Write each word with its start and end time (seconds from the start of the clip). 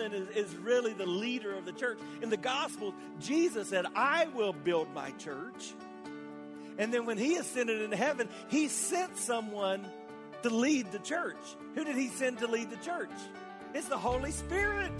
No 0.00 0.08
human 0.08 0.28
is, 0.28 0.48
is 0.48 0.56
really 0.56 0.94
the 0.94 1.06
leader 1.06 1.54
of 1.54 1.66
the 1.66 1.72
church. 1.72 1.98
In 2.22 2.30
the 2.30 2.36
Gospels, 2.36 2.94
Jesus 3.20 3.68
said, 3.68 3.84
I 3.94 4.28
will 4.34 4.54
build 4.54 4.92
my 4.94 5.10
church. 5.12 5.74
And 6.78 6.92
then 6.92 7.04
when 7.04 7.18
he 7.18 7.36
ascended 7.36 7.82
into 7.82 7.96
heaven, 7.96 8.28
he 8.48 8.68
sent 8.68 9.18
someone 9.18 9.86
to 10.42 10.48
lead 10.48 10.90
the 10.92 11.00
church. 11.00 11.36
Who 11.74 11.84
did 11.84 11.96
he 11.96 12.08
send 12.08 12.38
to 12.38 12.46
lead 12.46 12.70
the 12.70 12.76
church? 12.76 13.10
It's 13.74 13.88
the 13.88 13.98
Holy 13.98 14.30
Spirit. 14.30 14.90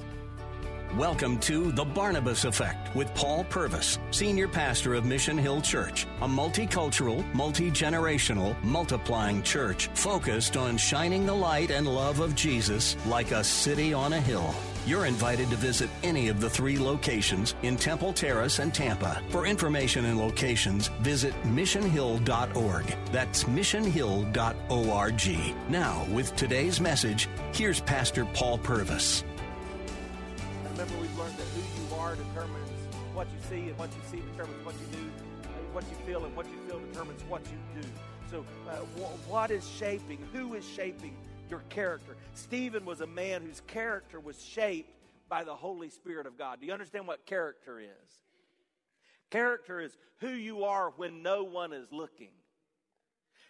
Welcome 0.97 1.39
to 1.41 1.73
The 1.73 1.85
Barnabas 1.85 2.45
Effect 2.45 2.95
with 2.95 3.15
Paul 3.15 3.45
Purvis, 3.45 3.99
Senior 4.11 4.49
Pastor 4.49 4.95
of 4.95 5.07
Mission 5.07 5.39
Hill 5.39 5.63
Church, 5.63 6.05
a 6.21 6.29
multicultural, 6.29 7.25
multi 7.33 7.71
generational, 7.71 8.61
multiplying 8.65 9.43
church 9.45 9.87
focused 9.95 10.57
on 10.57 10.77
shining 10.77 11.25
the 11.25 11.33
light 11.33 11.71
and 11.71 11.87
love 11.87 12.21
of 12.21 12.35
Jesus 12.35 12.97
like 13.07 13.31
a 13.31 13.45
city 13.45 13.95
on 13.95 14.13
a 14.13 14.21
hill. 14.21 14.53
You're 14.87 15.05
invited 15.07 15.51
to 15.51 15.57
visit 15.57 15.91
any 16.03 16.29
of 16.29 16.41
the 16.41 16.49
three 16.49 16.79
locations 16.79 17.55
in 17.63 17.77
Temple 17.77 18.13
Terrace 18.15 18.59
and 18.61 18.73
Tampa. 18.75 19.23
For 19.29 19.47
information 19.47 20.07
and 20.07 20.19
locations, 20.19 20.89
visit 21.03 21.35
missionhill.org. 21.45 22.87
That's 23.13 23.45
missionhill.org. 23.45 25.71
Now, 25.71 26.07
with 26.11 26.35
today's 26.35 26.81
message, 26.81 27.29
here's 27.53 27.81
Pastor 27.81 28.25
Paul 28.33 28.57
Purvis. 28.59 29.23
Remember, 30.73 30.95
we've 31.01 31.19
learned 31.19 31.37
that 31.37 31.47
who 31.49 31.61
you 31.61 31.95
are 32.01 32.17
determines 32.17 32.71
what 33.15 33.27
you 33.29 33.39
see, 33.49 33.69
and 33.69 33.79
what 33.79 33.91
you 33.91 34.01
see 34.11 34.23
determines 34.33 34.65
what 34.65 34.75
you 34.75 34.87
do, 34.99 35.05
and 35.45 35.75
what 35.75 35.85
you 35.91 35.97
feel, 36.07 36.25
and 36.25 36.35
what 36.35 36.47
you 36.47 36.57
feel 36.67 36.81
determines 36.91 37.23
what 37.29 37.43
you 37.45 37.59
do. 37.83 37.87
So, 38.31 38.45
uh, 38.69 38.77
wh- 38.99 39.31
what 39.31 39.51
is 39.51 39.69
shaping? 39.69 40.19
Who 40.33 40.55
is 40.55 40.65
shaping 40.67 41.15
your 41.51 41.63
character? 41.69 42.17
Stephen 42.35 42.85
was 42.85 43.01
a 43.01 43.07
man 43.07 43.43
whose 43.43 43.61
character 43.67 44.21
was 44.21 44.43
shaped 44.43 44.95
by 45.29 45.45
the 45.45 45.55
Holy 45.55 45.91
Spirit 45.91 46.27
of 46.27 46.39
God. 46.39 46.61
Do 46.61 46.67
you 46.67 46.73
understand 46.73 47.07
what 47.07 47.27
character 47.27 47.81
is? 47.81 47.89
Character 49.31 49.81
is 49.81 49.97
who 50.19 50.31
you 50.31 50.65
are 50.65 50.91
when 50.97 51.23
no 51.23 51.45
one 51.45 51.73
is 51.73 51.87
looking. 51.93 52.31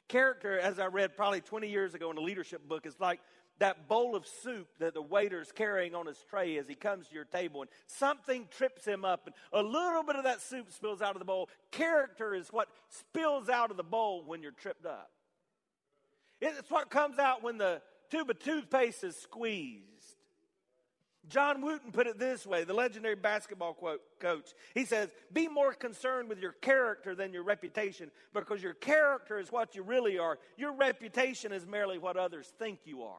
Character, 0.09 0.59
as 0.59 0.79
I 0.79 0.87
read 0.87 1.17
probably 1.17 1.41
20 1.41 1.69
years 1.69 1.95
ago 1.95 2.11
in 2.11 2.19
a 2.19 2.21
leadership 2.21 2.69
book, 2.69 2.85
is 2.85 2.99
like 2.99 3.21
that 3.61 3.89
bowl 3.89 4.17
of 4.17 4.27
soup 4.27 4.69
that 4.79 4.95
the 4.95 5.03
waiter's 5.03 5.53
carrying 5.53 5.95
on 5.95 6.07
his 6.07 6.19
tray 6.29 6.59
as 6.59 6.67
he 6.67 6.75
comes 6.75 7.09
to 7.09 7.15
your 7.15 7.25
table, 7.25 7.63
and 7.63 7.71
something 7.87 8.49
trips 8.51 8.85
him 8.85 9.05
up, 9.05 9.27
and 9.27 9.35
a 9.53 9.63
little 9.63 10.03
bit 10.03 10.17
of 10.17 10.25
that 10.25 10.41
soup 10.41 10.73
spills 10.73 11.01
out 11.01 11.15
of 11.15 11.19
the 11.19 11.25
bowl. 11.25 11.49
Character 11.71 12.35
is 12.35 12.49
what 12.49 12.69
spills 12.89 13.49
out 13.49 13.71
of 13.71 13.77
the 13.77 13.85
bowl 13.85 14.25
when 14.27 14.43
you're 14.43 14.53
tripped 14.53 14.87
up. 14.87 15.11
It's 16.41 16.71
what 16.71 16.91
comes 16.91 17.19
out 17.19 17.43
when 17.43 17.59
the 17.59 17.83
tube 18.11 18.31
of 18.31 18.39
toothpaste 18.39 19.05
is 19.05 19.17
squeezed. 19.17 19.87
John 21.29 21.63
Wooden 21.63 21.93
put 21.93 22.09
it 22.09 22.19
this 22.19 22.45
way 22.45 22.65
the 22.65 22.75
legendary 22.75 23.15
basketball 23.15 23.75
quote, 23.75 24.01
coach. 24.19 24.53
He 24.75 24.85
says, 24.85 25.11
Be 25.33 25.49
more 25.49 25.73
concerned 25.73 26.29
with 26.29 26.41
your 26.41 26.53
character 26.53 27.15
than 27.15 27.33
your 27.33 27.45
reputation 27.45 28.11
because 28.35 28.63
your 28.63 28.75
character 28.75 29.39
is 29.39 29.53
what 29.53 29.75
you 29.77 29.83
really 29.83 30.19
are. 30.19 30.39
Your 30.57 30.73
reputation 30.73 31.53
is 31.53 31.67
merely 31.67 31.99
what 31.99 32.17
others 32.17 32.53
think 32.59 32.81
you 32.85 33.05
are. 33.05 33.19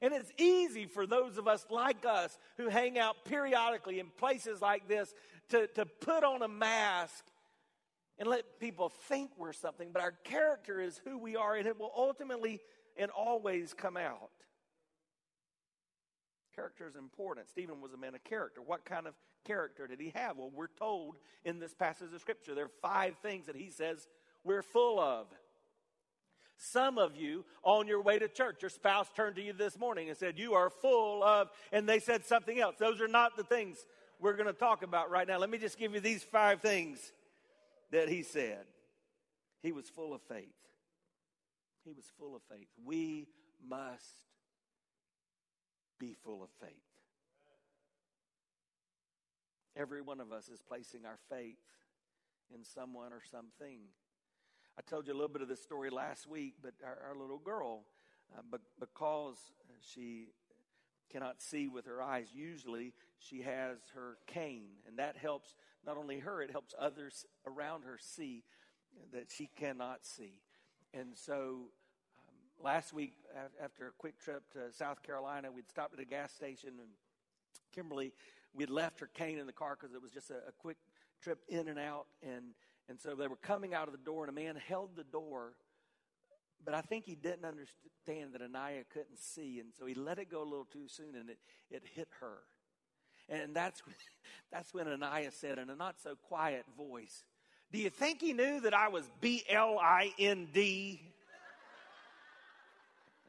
And 0.00 0.12
it's 0.12 0.30
easy 0.38 0.86
for 0.86 1.06
those 1.06 1.38
of 1.38 1.48
us 1.48 1.66
like 1.70 2.04
us 2.04 2.38
who 2.58 2.68
hang 2.68 2.98
out 2.98 3.16
periodically 3.24 3.98
in 3.98 4.08
places 4.18 4.60
like 4.60 4.86
this 4.88 5.14
to, 5.48 5.66
to 5.68 5.86
put 5.86 6.22
on 6.22 6.42
a 6.42 6.48
mask 6.48 7.24
and 8.18 8.28
let 8.28 8.60
people 8.60 8.88
think 8.88 9.30
we're 9.36 9.52
something, 9.52 9.90
but 9.92 10.02
our 10.02 10.12
character 10.24 10.80
is 10.80 11.00
who 11.04 11.18
we 11.18 11.36
are, 11.36 11.56
and 11.56 11.66
it 11.66 11.78
will 11.78 11.92
ultimately 11.94 12.60
and 12.96 13.10
always 13.10 13.74
come 13.74 13.96
out. 13.96 14.30
Character 16.54 16.88
is 16.88 16.96
important. 16.96 17.48
Stephen 17.48 17.80
was 17.80 17.92
a 17.92 17.98
man 17.98 18.14
of 18.14 18.24
character. 18.24 18.62
What 18.62 18.84
kind 18.84 19.06
of 19.06 19.14
character 19.44 19.86
did 19.86 20.00
he 20.00 20.12
have? 20.14 20.38
Well, 20.38 20.50
we're 20.54 20.68
told 20.78 21.16
in 21.44 21.58
this 21.58 21.74
passage 21.74 22.12
of 22.14 22.20
Scripture 22.20 22.54
there 22.54 22.64
are 22.64 22.70
five 22.80 23.16
things 23.22 23.46
that 23.46 23.56
he 23.56 23.70
says 23.70 24.08
we're 24.42 24.62
full 24.62 24.98
of. 24.98 25.26
Some 26.58 26.96
of 26.96 27.16
you 27.16 27.44
on 27.62 27.86
your 27.86 28.00
way 28.00 28.18
to 28.18 28.28
church, 28.28 28.62
your 28.62 28.70
spouse 28.70 29.08
turned 29.14 29.36
to 29.36 29.42
you 29.42 29.52
this 29.52 29.78
morning 29.78 30.08
and 30.08 30.16
said, 30.16 30.38
You 30.38 30.54
are 30.54 30.70
full 30.70 31.22
of, 31.22 31.50
and 31.70 31.86
they 31.86 31.98
said 31.98 32.24
something 32.24 32.58
else. 32.58 32.76
Those 32.78 33.00
are 33.02 33.08
not 33.08 33.36
the 33.36 33.44
things 33.44 33.76
we're 34.18 34.36
going 34.36 34.46
to 34.46 34.54
talk 34.54 34.82
about 34.82 35.10
right 35.10 35.28
now. 35.28 35.38
Let 35.38 35.50
me 35.50 35.58
just 35.58 35.78
give 35.78 35.92
you 35.92 36.00
these 36.00 36.22
five 36.22 36.62
things 36.62 37.12
that 37.92 38.08
he 38.08 38.22
said. 38.22 38.64
He 39.62 39.72
was 39.72 39.90
full 39.90 40.14
of 40.14 40.22
faith. 40.22 40.54
He 41.86 41.92
was 41.92 42.04
full 42.18 42.34
of 42.34 42.42
faith. 42.50 42.66
We 42.84 43.28
must 43.64 44.26
be 46.00 46.16
full 46.24 46.42
of 46.42 46.50
faith. 46.60 46.72
Every 49.76 50.02
one 50.02 50.20
of 50.20 50.32
us 50.32 50.48
is 50.48 50.60
placing 50.60 51.06
our 51.06 51.18
faith 51.30 51.60
in 52.52 52.64
someone 52.64 53.12
or 53.12 53.22
something. 53.30 53.78
I 54.76 54.82
told 54.82 55.06
you 55.06 55.12
a 55.12 55.14
little 55.14 55.28
bit 55.28 55.42
of 55.42 55.48
this 55.48 55.62
story 55.62 55.90
last 55.90 56.26
week, 56.26 56.54
but 56.60 56.74
our, 56.84 57.10
our 57.10 57.16
little 57.16 57.38
girl, 57.38 57.84
uh, 58.36 58.40
but 58.50 58.62
because 58.80 59.36
she 59.80 60.26
cannot 61.12 61.40
see 61.40 61.68
with 61.68 61.86
her 61.86 62.02
eyes, 62.02 62.28
usually 62.34 62.94
she 63.18 63.42
has 63.42 63.78
her 63.94 64.18
cane, 64.26 64.70
and 64.88 64.98
that 64.98 65.16
helps 65.16 65.54
not 65.86 65.96
only 65.96 66.18
her, 66.18 66.42
it 66.42 66.50
helps 66.50 66.74
others 66.80 67.24
around 67.46 67.84
her 67.84 67.96
see 68.00 68.42
that 69.12 69.30
she 69.30 69.48
cannot 69.56 70.04
see. 70.04 70.40
And 70.98 71.10
so 71.14 71.68
um, 72.18 72.64
last 72.64 72.92
week, 72.94 73.14
after 73.62 73.88
a 73.88 73.90
quick 73.98 74.18
trip 74.18 74.42
to 74.52 74.72
South 74.72 75.02
Carolina, 75.02 75.52
we'd 75.52 75.68
stopped 75.68 75.92
at 75.92 76.00
a 76.00 76.06
gas 76.06 76.32
station, 76.32 76.70
and 76.78 76.88
Kimberly, 77.74 78.12
we'd 78.54 78.70
left 78.70 79.00
her 79.00 79.10
cane 79.12 79.38
in 79.38 79.46
the 79.46 79.52
car 79.52 79.76
because 79.78 79.94
it 79.94 80.00
was 80.00 80.10
just 80.10 80.30
a, 80.30 80.36
a 80.48 80.52
quick 80.58 80.78
trip 81.20 81.40
in 81.48 81.68
and 81.68 81.78
out, 81.78 82.06
and 82.22 82.54
and 82.88 83.00
so 83.00 83.14
they 83.14 83.26
were 83.26 83.36
coming 83.36 83.74
out 83.74 83.88
of 83.88 83.92
the 83.92 84.04
door, 84.04 84.24
and 84.24 84.30
a 84.30 84.40
man 84.40 84.56
held 84.56 84.94
the 84.94 85.04
door, 85.04 85.54
but 86.64 86.72
I 86.72 86.80
think 86.80 87.04
he 87.04 87.16
didn't 87.16 87.44
understand 87.44 88.32
that 88.32 88.42
Anaya 88.42 88.84
couldn't 88.88 89.18
see, 89.18 89.58
and 89.58 89.70
so 89.76 89.86
he 89.86 89.94
let 89.94 90.18
it 90.18 90.30
go 90.30 90.42
a 90.42 90.44
little 90.44 90.64
too 90.64 90.86
soon, 90.86 91.16
and 91.16 91.28
it, 91.28 91.38
it 91.68 91.82
hit 91.94 92.08
her. 92.20 92.38
And 93.28 93.56
that's, 93.56 93.82
that's 94.52 94.72
when 94.72 94.86
Anaya 94.86 95.32
said 95.32 95.58
in 95.58 95.68
a 95.68 95.74
not 95.74 95.96
so 96.00 96.14
quiet 96.14 96.64
voice, 96.76 97.24
Do 97.72 97.78
you 97.78 97.90
think 97.90 98.20
he 98.20 98.32
knew 98.32 98.60
that 98.60 98.74
I 98.74 98.88
was 98.88 99.04
B 99.20 99.42
L 99.48 99.78
I 99.80 100.12
N 100.18 100.48
D? 100.52 101.00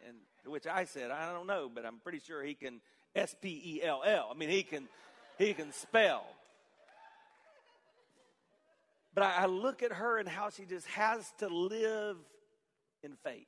And 0.08 0.16
which 0.46 0.68
I 0.68 0.86
said, 0.86 1.12
I 1.12 1.32
don't 1.34 1.48
know, 1.48 1.70
but 1.74 1.86
I'm 1.86 1.98
pretty 2.00 2.20
sure 2.20 2.44
he 2.44 2.54
can 2.54 2.80
S 3.16 3.36
P 3.42 3.62
E 3.66 3.84
L 3.84 4.04
L. 4.06 4.30
I 4.34 4.38
mean, 4.38 4.50
he 4.50 4.64
can, 4.64 4.88
he 5.38 5.54
can 5.54 5.72
spell. 5.74 6.26
But 9.14 9.24
I, 9.24 9.44
I 9.44 9.46
look 9.48 9.82
at 9.82 9.92
her 9.92 10.20
and 10.20 10.30
how 10.30 10.50
she 10.52 10.66
just 10.66 10.86
has 10.88 11.26
to 11.40 11.48
live 11.48 12.18
in 13.04 13.14
faith. 13.24 13.48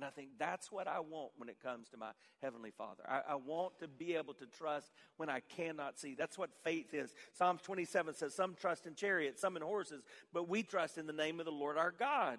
And 0.00 0.06
I 0.06 0.10
think 0.10 0.30
that's 0.38 0.72
what 0.72 0.88
I 0.88 0.98
want 1.00 1.32
when 1.36 1.50
it 1.50 1.58
comes 1.62 1.90
to 1.90 1.98
my 1.98 2.12
Heavenly 2.40 2.70
Father. 2.70 3.02
I, 3.06 3.32
I, 3.32 3.34
want 3.34 3.78
to 3.80 3.86
be 3.86 4.14
able 4.14 4.32
to 4.32 4.46
trust 4.46 4.90
when 5.18 5.28
I 5.28 5.40
cannot 5.40 5.98
see. 5.98 6.14
That's 6.14 6.38
what 6.38 6.48
faith 6.64 6.94
is. 6.94 7.12
Psalms 7.34 7.60
27 7.60 8.14
says, 8.14 8.34
Some 8.34 8.54
trust 8.54 8.86
in 8.86 8.94
chariots, 8.94 9.42
some 9.42 9.58
in 9.58 9.62
horses, 9.62 10.02
but 10.32 10.48
we 10.48 10.62
trust 10.62 10.96
in 10.96 11.06
the 11.06 11.12
name 11.12 11.38
of 11.38 11.44
the 11.44 11.52
Lord 11.52 11.76
our 11.76 11.90
God. 11.90 12.38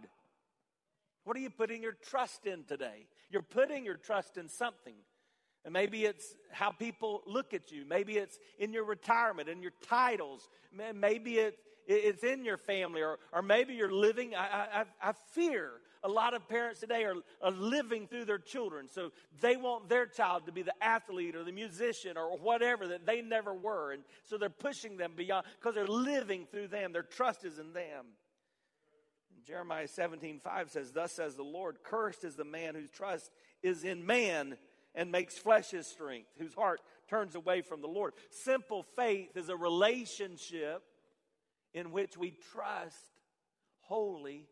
What 1.24 1.38
are 1.38 1.40
you 1.40 1.52
putting 1.52 1.84
your 1.84 1.92
trust 1.92 2.48
in 2.48 2.64
today? 2.64 3.06
You're 3.30 3.44
putting 3.44 3.86
your 3.86 3.98
trust 3.98 4.38
in 4.38 4.50
something. 4.50 4.96
And 5.64 5.72
maybe 5.72 6.06
it's 6.06 6.34
how 6.50 6.72
people 6.72 7.22
look 7.28 7.54
at 7.54 7.72
you. 7.72 7.86
Maybe 7.88 8.18
it's 8.18 8.40
in 8.58 8.74
your 8.74 8.86
retirement, 8.86 9.50
in 9.50 9.62
your 9.62 9.74
titles. 9.88 10.50
Maybe 10.96 11.38
it, 11.38 11.60
it's 11.86 12.24
in 12.24 12.44
your 12.44 12.58
family, 12.58 13.04
or, 13.04 13.20
or 13.32 13.44
maybe 13.44 13.76
you're 13.76 13.94
living. 13.94 14.34
I, 14.34 14.86
I, 15.04 15.10
I 15.10 15.14
fear 15.34 15.74
a 16.04 16.10
lot 16.10 16.34
of 16.34 16.48
parents 16.50 16.80
today 16.80 17.04
are, 17.04 17.16
are 17.42 17.52
living 17.52 18.08
through 18.08 18.26
their 18.26 18.40
children. 18.40 18.88
So 18.90 19.12
they 19.40 19.56
want 19.56 19.88
their 19.88 20.06
child 20.06 20.46
to 20.48 20.52
be 20.52 20.64
the 20.64 20.74
athlete 20.82 21.36
or 21.36 21.44
the 21.44 21.52
musician 21.52 22.18
or 22.18 22.38
whatever 22.38 22.88
that 22.88 23.06
they 23.06 23.22
never 23.22 23.54
were. 23.54 23.92
And 23.92 24.04
so 24.24 24.38
they're 24.38 24.50
pushing 24.50 24.98
them 24.98 25.14
beyond 25.16 25.46
because 25.60 25.76
they're 25.76 25.86
living 25.86 26.48
through 26.50 26.70
them. 26.70 26.92
Their 26.94 27.04
trust 27.04 27.46
is 27.46 27.60
in 27.60 27.74
them. 27.74 28.06
Jeremiah 29.46 29.88
17, 29.88 30.40
5 30.40 30.70
says, 30.70 30.92
Thus 30.92 31.12
says 31.12 31.36
the 31.36 31.44
Lord, 31.44 31.78
cursed 31.84 32.24
is 32.24 32.36
the 32.36 32.46
man 32.46 32.76
whose 32.76 32.90
trust 32.90 33.32
is 33.64 33.84
in 33.84 34.06
man 34.06 34.58
and 34.94 35.12
makes 35.12 35.38
flesh 35.38 35.72
his 35.72 35.88
strength, 35.88 36.30
whose 36.38 36.54
heart 36.54 36.82
turns 37.10 37.36
away 37.36 37.62
from 37.62 37.82
the 37.82 37.88
Lord. 37.88 38.14
Simple 38.30 38.84
faith 38.96 39.36
is 39.36 39.50
a 39.50 39.56
relationship 39.56 40.84
in 41.74 41.92
which 41.92 42.18
we 42.18 42.34
trust 42.52 42.98
wholly 43.82 44.48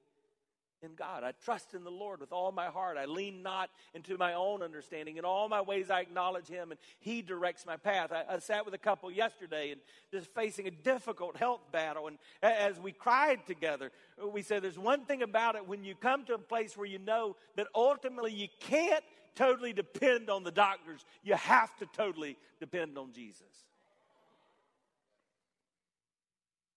in 0.81 0.95
God. 0.95 1.23
I 1.23 1.33
trust 1.43 1.73
in 1.73 1.83
the 1.83 1.91
Lord 1.91 2.19
with 2.19 2.31
all 2.31 2.51
my 2.51 2.67
heart. 2.67 2.97
I 2.97 3.05
lean 3.05 3.43
not 3.43 3.69
into 3.93 4.17
my 4.17 4.33
own 4.33 4.61
understanding. 4.61 5.17
In 5.17 5.25
all 5.25 5.49
my 5.49 5.61
ways, 5.61 5.89
I 5.89 6.01
acknowledge 6.01 6.47
Him, 6.47 6.71
and 6.71 6.79
He 6.99 7.21
directs 7.21 7.65
my 7.65 7.77
path. 7.77 8.11
I, 8.11 8.35
I, 8.35 8.39
sat 8.39 8.65
with 8.65 8.73
a 8.73 8.79
couple 8.79 9.11
yesterday 9.11 9.71
and 9.71 9.81
just 10.11 10.33
facing 10.33 10.67
a 10.67 10.71
difficult 10.71 11.37
health 11.37 11.61
battle. 11.71 12.07
And 12.07 12.17
as 12.41 12.79
we 12.79 12.91
cried 12.91 13.45
together, 13.45 13.91
we 14.31 14.41
said, 14.41 14.63
There's 14.63 14.79
one 14.79 15.05
thing 15.05 15.21
about 15.21 15.55
it 15.55 15.67
when 15.67 15.83
you 15.83 15.95
come 15.95 16.25
to 16.25 16.33
a 16.33 16.39
place 16.39 16.77
where 16.77 16.87
you 16.87 16.99
know 16.99 17.35
that 17.55 17.67
ultimately 17.75 18.33
you 18.33 18.47
can't 18.59 19.03
totally 19.35 19.73
depend 19.73 20.29
on 20.29 20.43
the 20.43 20.51
doctors, 20.51 21.05
you 21.23 21.33
have 21.35 21.75
to 21.77 21.85
totally 21.87 22.37
depend 22.59 22.97
on 22.97 23.13
Jesus. 23.13 23.68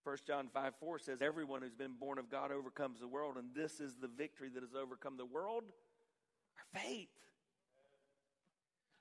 1 0.04 0.16
John 0.26 0.48
5 0.52 0.74
4 0.80 0.98
says, 0.98 1.22
Everyone 1.22 1.62
who's 1.62 1.74
been 1.74 1.94
born 1.98 2.18
of 2.18 2.30
God 2.30 2.50
overcomes 2.50 3.00
the 3.00 3.08
world, 3.08 3.36
and 3.36 3.54
this 3.54 3.80
is 3.80 3.94
the 4.00 4.08
victory 4.08 4.48
that 4.54 4.62
has 4.62 4.74
overcome 4.74 5.16
the 5.16 5.26
world 5.26 5.64
our 6.58 6.80
faith. 6.80 7.08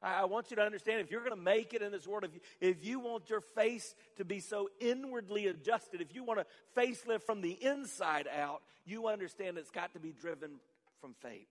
I 0.04 0.26
want 0.26 0.50
you 0.50 0.56
to 0.56 0.64
understand 0.64 1.00
if 1.02 1.12
you're 1.12 1.24
going 1.24 1.36
to 1.36 1.42
make 1.42 1.76
it 1.76 1.84
in 1.84 1.92
this 1.92 2.08
world, 2.08 2.24
if 2.24 2.34
you, 2.34 2.40
if 2.60 2.84
you 2.84 3.00
want 3.00 3.30
your 3.30 3.42
face 3.42 3.94
to 4.18 4.26
be 4.26 4.40
so 4.40 4.68
inwardly 4.80 5.46
adjusted, 5.46 6.02
if 6.02 6.16
you 6.16 6.24
want 6.24 6.40
a 6.40 6.46
facelift 6.76 7.22
from 7.22 7.42
the 7.42 7.52
inside 7.52 8.28
out, 8.28 8.64
you 8.84 9.08
understand 9.08 9.60
it's 9.60 9.70
got 9.70 9.94
to 9.94 10.00
be 10.00 10.12
driven 10.12 10.54
from 11.00 11.14
faith. 11.22 11.48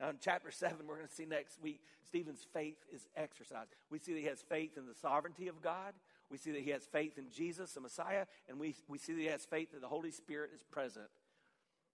Now, 0.00 0.08
in 0.08 0.16
chapter 0.18 0.50
7, 0.50 0.78
we're 0.86 0.96
going 0.96 1.08
to 1.08 1.14
see 1.14 1.26
next 1.26 1.60
week, 1.60 1.82
Stephen's 2.06 2.46
faith 2.54 2.78
is 2.90 3.06
exercised. 3.14 3.68
We 3.90 3.98
see 3.98 4.14
that 4.14 4.20
he 4.20 4.26
has 4.26 4.40
faith 4.40 4.78
in 4.78 4.86
the 4.86 4.94
sovereignty 4.94 5.48
of 5.48 5.60
God. 5.60 5.92
We 6.30 6.38
see 6.38 6.52
that 6.52 6.62
he 6.62 6.70
has 6.70 6.84
faith 6.84 7.18
in 7.18 7.30
Jesus, 7.30 7.72
the 7.72 7.80
Messiah, 7.80 8.26
and 8.48 8.58
we, 8.58 8.74
we 8.88 8.98
see 8.98 9.12
that 9.14 9.20
he 9.20 9.26
has 9.26 9.44
faith 9.44 9.72
that 9.72 9.80
the 9.80 9.88
Holy 9.88 10.12
Spirit 10.12 10.50
is 10.54 10.62
present. 10.62 11.08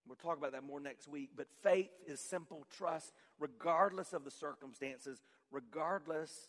We'll 0.07 0.17
talk 0.17 0.39
about 0.39 0.53
that 0.53 0.63
more 0.63 0.79
next 0.79 1.09
week. 1.09 1.31
But 1.37 1.49
faith 1.63 1.91
is 2.07 2.21
simple 2.21 2.65
trust, 2.77 3.13
regardless 3.39 4.13
of 4.13 4.25
the 4.25 4.31
circumstances, 4.31 5.23
regardless 5.51 6.49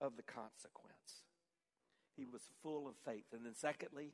of 0.00 0.16
the 0.16 0.22
consequence. 0.22 0.90
He 2.16 2.26
was 2.26 2.42
full 2.62 2.86
of 2.86 2.94
faith. 3.04 3.24
And 3.32 3.46
then, 3.46 3.54
secondly, 3.54 4.12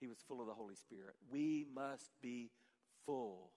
he 0.00 0.06
was 0.06 0.18
full 0.28 0.40
of 0.40 0.46
the 0.46 0.54
Holy 0.54 0.76
Spirit. 0.76 1.14
We 1.30 1.66
must 1.74 2.10
be 2.22 2.50
full 3.06 3.50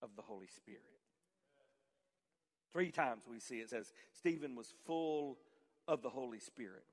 of 0.00 0.10
the 0.16 0.22
Holy 0.22 0.46
Spirit. 0.46 0.82
Three 2.72 2.90
times 2.90 3.24
we 3.30 3.40
see 3.40 3.56
it 3.56 3.70
says 3.70 3.92
Stephen 4.12 4.54
was 4.54 4.74
full 4.86 5.38
of 5.88 6.02
the 6.02 6.10
Holy 6.10 6.38
Spirit. 6.38 6.84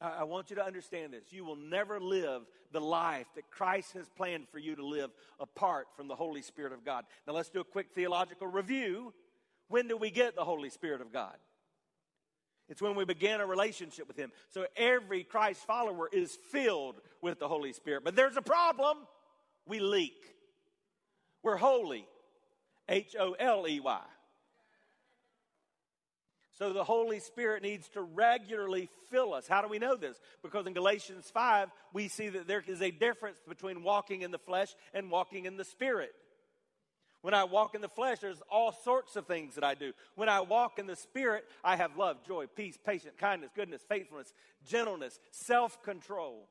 I 0.00 0.24
want 0.24 0.50
you 0.50 0.56
to 0.56 0.64
understand 0.64 1.12
this. 1.12 1.32
You 1.32 1.44
will 1.44 1.56
never 1.56 1.98
live 1.98 2.42
the 2.72 2.80
life 2.80 3.26
that 3.34 3.50
Christ 3.50 3.94
has 3.94 4.08
planned 4.10 4.46
for 4.50 4.58
you 4.58 4.76
to 4.76 4.84
live 4.84 5.10
apart 5.40 5.86
from 5.96 6.06
the 6.06 6.14
Holy 6.14 6.42
Spirit 6.42 6.72
of 6.72 6.84
God. 6.84 7.04
Now, 7.26 7.32
let's 7.32 7.48
do 7.48 7.60
a 7.60 7.64
quick 7.64 7.88
theological 7.94 8.46
review. 8.46 9.14
When 9.68 9.88
do 9.88 9.96
we 9.96 10.10
get 10.10 10.36
the 10.36 10.44
Holy 10.44 10.68
Spirit 10.68 11.00
of 11.00 11.12
God? 11.12 11.36
It's 12.68 12.82
when 12.82 12.94
we 12.94 13.04
begin 13.04 13.40
a 13.40 13.46
relationship 13.46 14.06
with 14.06 14.18
Him. 14.18 14.32
So, 14.50 14.66
every 14.76 15.24
Christ 15.24 15.64
follower 15.66 16.08
is 16.12 16.36
filled 16.50 17.00
with 17.22 17.38
the 17.38 17.48
Holy 17.48 17.72
Spirit. 17.72 18.04
But 18.04 18.16
there's 18.16 18.36
a 18.36 18.42
problem 18.42 18.98
we 19.66 19.80
leak. 19.80 20.20
We're 21.42 21.56
holy. 21.56 22.06
H 22.88 23.16
O 23.18 23.32
L 23.32 23.66
E 23.66 23.80
Y. 23.80 24.00
So 26.58 26.72
the 26.72 26.84
Holy 26.84 27.20
Spirit 27.20 27.62
needs 27.62 27.86
to 27.90 28.00
regularly 28.00 28.88
fill 29.10 29.34
us. 29.34 29.46
How 29.46 29.60
do 29.60 29.68
we 29.68 29.78
know 29.78 29.94
this? 29.94 30.18
Because 30.42 30.66
in 30.66 30.72
Galatians 30.72 31.30
5, 31.32 31.68
we 31.92 32.08
see 32.08 32.30
that 32.30 32.48
there 32.48 32.64
is 32.66 32.80
a 32.80 32.90
difference 32.90 33.38
between 33.46 33.82
walking 33.82 34.22
in 34.22 34.30
the 34.30 34.38
flesh 34.38 34.74
and 34.94 35.10
walking 35.10 35.44
in 35.44 35.58
the 35.58 35.64
Spirit. 35.64 36.14
When 37.20 37.34
I 37.34 37.44
walk 37.44 37.74
in 37.74 37.82
the 37.82 37.88
flesh, 37.88 38.20
there's 38.20 38.40
all 38.50 38.72
sorts 38.72 39.16
of 39.16 39.26
things 39.26 39.56
that 39.56 39.64
I 39.64 39.74
do. 39.74 39.92
When 40.14 40.30
I 40.30 40.40
walk 40.40 40.78
in 40.78 40.86
the 40.86 40.96
Spirit, 40.96 41.44
I 41.62 41.76
have 41.76 41.98
love, 41.98 42.24
joy, 42.26 42.46
peace, 42.46 42.78
patience, 42.82 43.14
kindness, 43.18 43.50
goodness, 43.54 43.82
faithfulness, 43.86 44.32
gentleness, 44.66 45.18
self 45.32 45.82
control. 45.82 46.48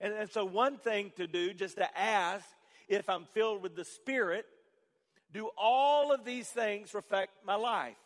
And, 0.00 0.14
and 0.14 0.30
so, 0.30 0.44
one 0.44 0.78
thing 0.78 1.12
to 1.16 1.26
do, 1.28 1.52
just 1.52 1.76
to 1.76 1.98
ask 1.98 2.44
if 2.88 3.08
I'm 3.08 3.26
filled 3.34 3.62
with 3.62 3.76
the 3.76 3.84
Spirit, 3.84 4.46
do 5.32 5.50
all 5.56 6.10
of 6.12 6.24
these 6.24 6.48
things 6.48 6.94
reflect 6.94 7.32
my 7.44 7.54
life? 7.54 7.96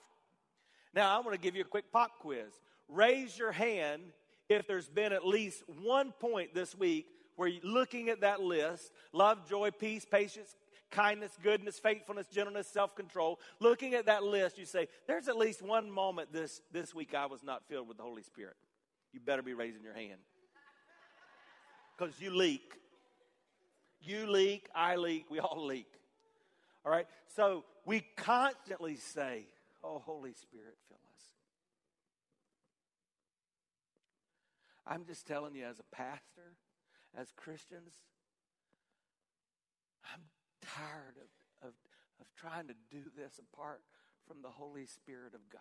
Now, 0.98 1.16
I 1.16 1.20
want 1.20 1.30
to 1.30 1.38
give 1.38 1.54
you 1.54 1.60
a 1.60 1.64
quick 1.64 1.92
pop 1.92 2.18
quiz. 2.18 2.50
Raise 2.88 3.38
your 3.38 3.52
hand 3.52 4.02
if 4.48 4.66
there's 4.66 4.88
been 4.88 5.12
at 5.12 5.24
least 5.24 5.62
one 5.84 6.10
point 6.18 6.52
this 6.54 6.76
week 6.76 7.06
where 7.36 7.46
you're 7.46 7.62
looking 7.62 8.08
at 8.08 8.22
that 8.22 8.40
list 8.40 8.90
love, 9.12 9.48
joy, 9.48 9.70
peace, 9.70 10.04
patience, 10.04 10.56
kindness, 10.90 11.38
goodness, 11.40 11.78
faithfulness, 11.78 12.26
gentleness, 12.26 12.66
self 12.66 12.96
control. 12.96 13.38
Looking 13.60 13.94
at 13.94 14.06
that 14.06 14.24
list, 14.24 14.58
you 14.58 14.64
say, 14.64 14.88
There's 15.06 15.28
at 15.28 15.38
least 15.38 15.62
one 15.62 15.88
moment 15.88 16.32
this, 16.32 16.62
this 16.72 16.92
week 16.92 17.14
I 17.14 17.26
was 17.26 17.44
not 17.44 17.62
filled 17.68 17.86
with 17.86 17.98
the 17.98 18.02
Holy 18.02 18.24
Spirit. 18.24 18.56
You 19.12 19.20
better 19.20 19.42
be 19.42 19.54
raising 19.54 19.84
your 19.84 19.94
hand. 19.94 20.18
Because 21.96 22.20
you 22.20 22.34
leak. 22.34 22.74
You 24.02 24.26
leak, 24.26 24.68
I 24.74 24.96
leak, 24.96 25.26
we 25.30 25.38
all 25.38 25.64
leak. 25.64 25.92
All 26.84 26.90
right? 26.90 27.06
So 27.36 27.62
we 27.86 28.04
constantly 28.16 28.96
say, 28.96 29.46
Oh, 29.88 30.02
Holy 30.05 30.35
Spirit, 30.35 30.76
fill 30.87 30.99
us. 31.14 31.23
I'm 34.87 35.06
just 35.06 35.26
telling 35.26 35.55
you, 35.55 35.64
as 35.64 35.79
a 35.79 35.96
pastor, 35.96 36.56
as 37.17 37.32
Christians, 37.35 37.94
I'm 40.12 40.20
tired 40.62 41.17
of, 41.17 41.69
of, 41.69 41.75
of 42.20 42.26
trying 42.37 42.69
to 42.69 42.75
do 42.90 43.00
this 43.17 43.40
apart 43.52 43.81
from 44.26 44.43
the 44.43 44.49
Holy 44.49 44.85
Spirit 44.85 45.32
of 45.35 45.40
God. 45.50 45.61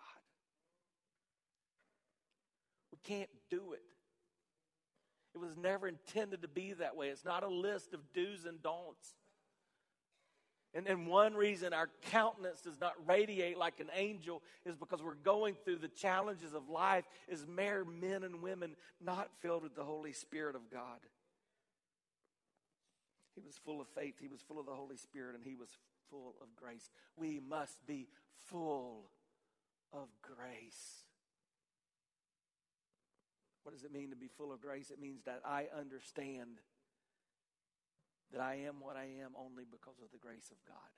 We 2.92 2.98
can't 3.04 3.30
do 3.50 3.72
it. 3.74 3.84
It 5.36 5.38
was 5.38 5.56
never 5.56 5.88
intended 5.88 6.42
to 6.42 6.50
be 6.50 6.74
that 6.74 6.98
way. 6.98 7.08
It's 7.08 7.24
not 7.24 7.44
a 7.44 7.48
list 7.48 7.94
of 7.94 8.02
do's 8.14 8.46
and 8.46 8.62
don'ts. 8.62 9.16
And, 10.74 10.88
and 10.88 11.08
one 11.08 11.34
reason 11.34 11.74
our 11.74 11.90
countenance 12.12 12.62
does 12.62 12.80
not 12.80 12.94
radiate 13.08 13.58
like 13.58 13.80
an 13.80 13.90
angel 13.96 14.44
is 14.66 14.76
because 14.76 15.02
we're 15.02 15.16
going 15.16 15.56
through 15.64 15.78
the 15.78 15.88
challenges 15.88 16.54
of 16.54 16.69
life 16.69 17.06
as 17.31 17.47
mere 17.47 17.86
men 17.86 18.24
and 18.24 18.42
women 18.42 18.76
not 19.02 19.30
filled 19.40 19.64
with 19.64 19.76
the 19.76 19.83
Holy 19.83 20.14
Spirit 20.14 20.56
of 20.56 20.69
God. 20.69 21.00
He 23.36 23.42
was 23.45 23.56
full 23.64 23.81
of 23.81 23.88
faith, 23.90 24.16
he 24.19 24.28
was 24.28 24.42
full 24.42 24.59
of 24.59 24.66
the 24.66 24.74
Holy 24.74 24.97
Spirit, 24.97 25.36
and 25.36 25.44
he 25.44 25.56
was 25.56 25.69
full 26.09 26.36
of 26.42 26.47
grace. 26.56 26.90
We 27.16 27.40
must 27.40 27.86
be 27.86 28.07
full 28.50 29.12
of 29.94 30.07
grace. 30.21 31.06
What 33.64 33.74
does 33.74 33.83
it 33.83 33.92
mean 33.92 34.09
to 34.09 34.16
be 34.16 34.30
full 34.38 34.52
of 34.52 34.62
grace? 34.62 34.92
It 34.92 35.00
means 35.00 35.24
that 35.26 35.42
I 35.45 35.68
understand 35.78 36.59
that 38.31 38.42
I 38.42 38.56
am 38.68 38.80
what 38.80 38.98
I 38.98 39.06
am 39.24 39.31
only 39.38 39.64
because 39.69 40.00
of 40.04 40.12
the 40.12 40.18
grace 40.18 40.52
of 40.52 40.57
God. 40.68 40.92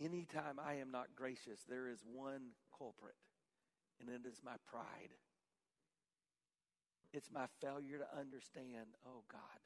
Anytime 0.00 0.58
I 0.58 0.74
am 0.74 0.90
not 0.90 1.14
gracious, 1.14 1.62
there 1.68 1.88
is 1.88 2.02
one 2.04 2.58
culprit, 2.76 3.14
and 4.00 4.08
it 4.08 4.26
is 4.26 4.40
my 4.44 4.56
pride. 4.66 5.14
It's 7.12 7.30
my 7.30 7.46
failure 7.60 7.98
to 7.98 8.18
understand, 8.18 8.96
oh 9.06 9.22
God, 9.30 9.60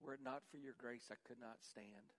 were 0.00 0.14
it 0.14 0.20
not 0.22 0.42
for 0.50 0.56
your 0.56 0.74
grace, 0.78 1.10
I 1.10 1.16
could 1.26 1.40
not 1.40 1.58
stand. 1.60 2.14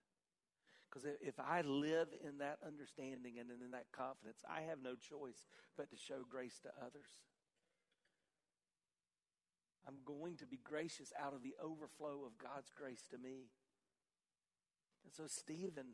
Because 0.88 1.08
if 1.22 1.40
I 1.40 1.62
live 1.62 2.08
in 2.22 2.38
that 2.38 2.58
understanding 2.66 3.38
and 3.40 3.50
in 3.50 3.70
that 3.70 3.86
confidence, 3.92 4.42
I 4.48 4.62
have 4.68 4.78
no 4.82 4.94
choice 4.94 5.46
but 5.76 5.90
to 5.90 5.96
show 5.96 6.20
grace 6.28 6.60
to 6.64 6.68
others. 6.84 7.24
I'm 9.86 9.96
going 10.04 10.36
to 10.36 10.46
be 10.46 10.58
gracious 10.62 11.12
out 11.20 11.34
of 11.34 11.42
the 11.42 11.54
overflow 11.62 12.24
of 12.24 12.38
God's 12.38 12.70
grace 12.76 13.04
to 13.10 13.18
me. 13.18 13.50
And 15.04 15.12
so, 15.12 15.24
Stephen, 15.26 15.86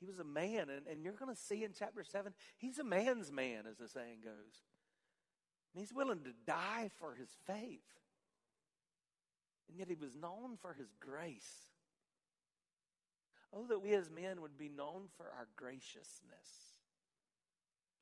he 0.00 0.06
was 0.06 0.18
a 0.18 0.24
man, 0.24 0.68
and, 0.70 0.86
and 0.90 1.04
you're 1.04 1.12
going 1.12 1.34
to 1.34 1.40
see 1.40 1.64
in 1.64 1.72
chapter 1.76 2.02
7, 2.02 2.32
he's 2.56 2.78
a 2.78 2.84
man's 2.84 3.30
man, 3.30 3.64
as 3.70 3.78
the 3.78 3.88
saying 3.88 4.18
goes. 4.24 4.62
He's 5.74 5.92
willing 5.92 6.24
to 6.24 6.32
die 6.46 6.90
for 6.98 7.14
his 7.14 7.28
faith. 7.46 7.80
And 9.68 9.78
yet 9.78 9.88
he 9.88 9.94
was 9.94 10.16
known 10.16 10.56
for 10.60 10.72
his 10.72 10.88
grace. 10.98 11.68
Oh, 13.52 13.66
that 13.68 13.82
we 13.82 13.92
as 13.94 14.10
men 14.10 14.40
would 14.40 14.58
be 14.58 14.68
known 14.68 15.08
for 15.16 15.26
our 15.26 15.46
graciousness. 15.56 16.77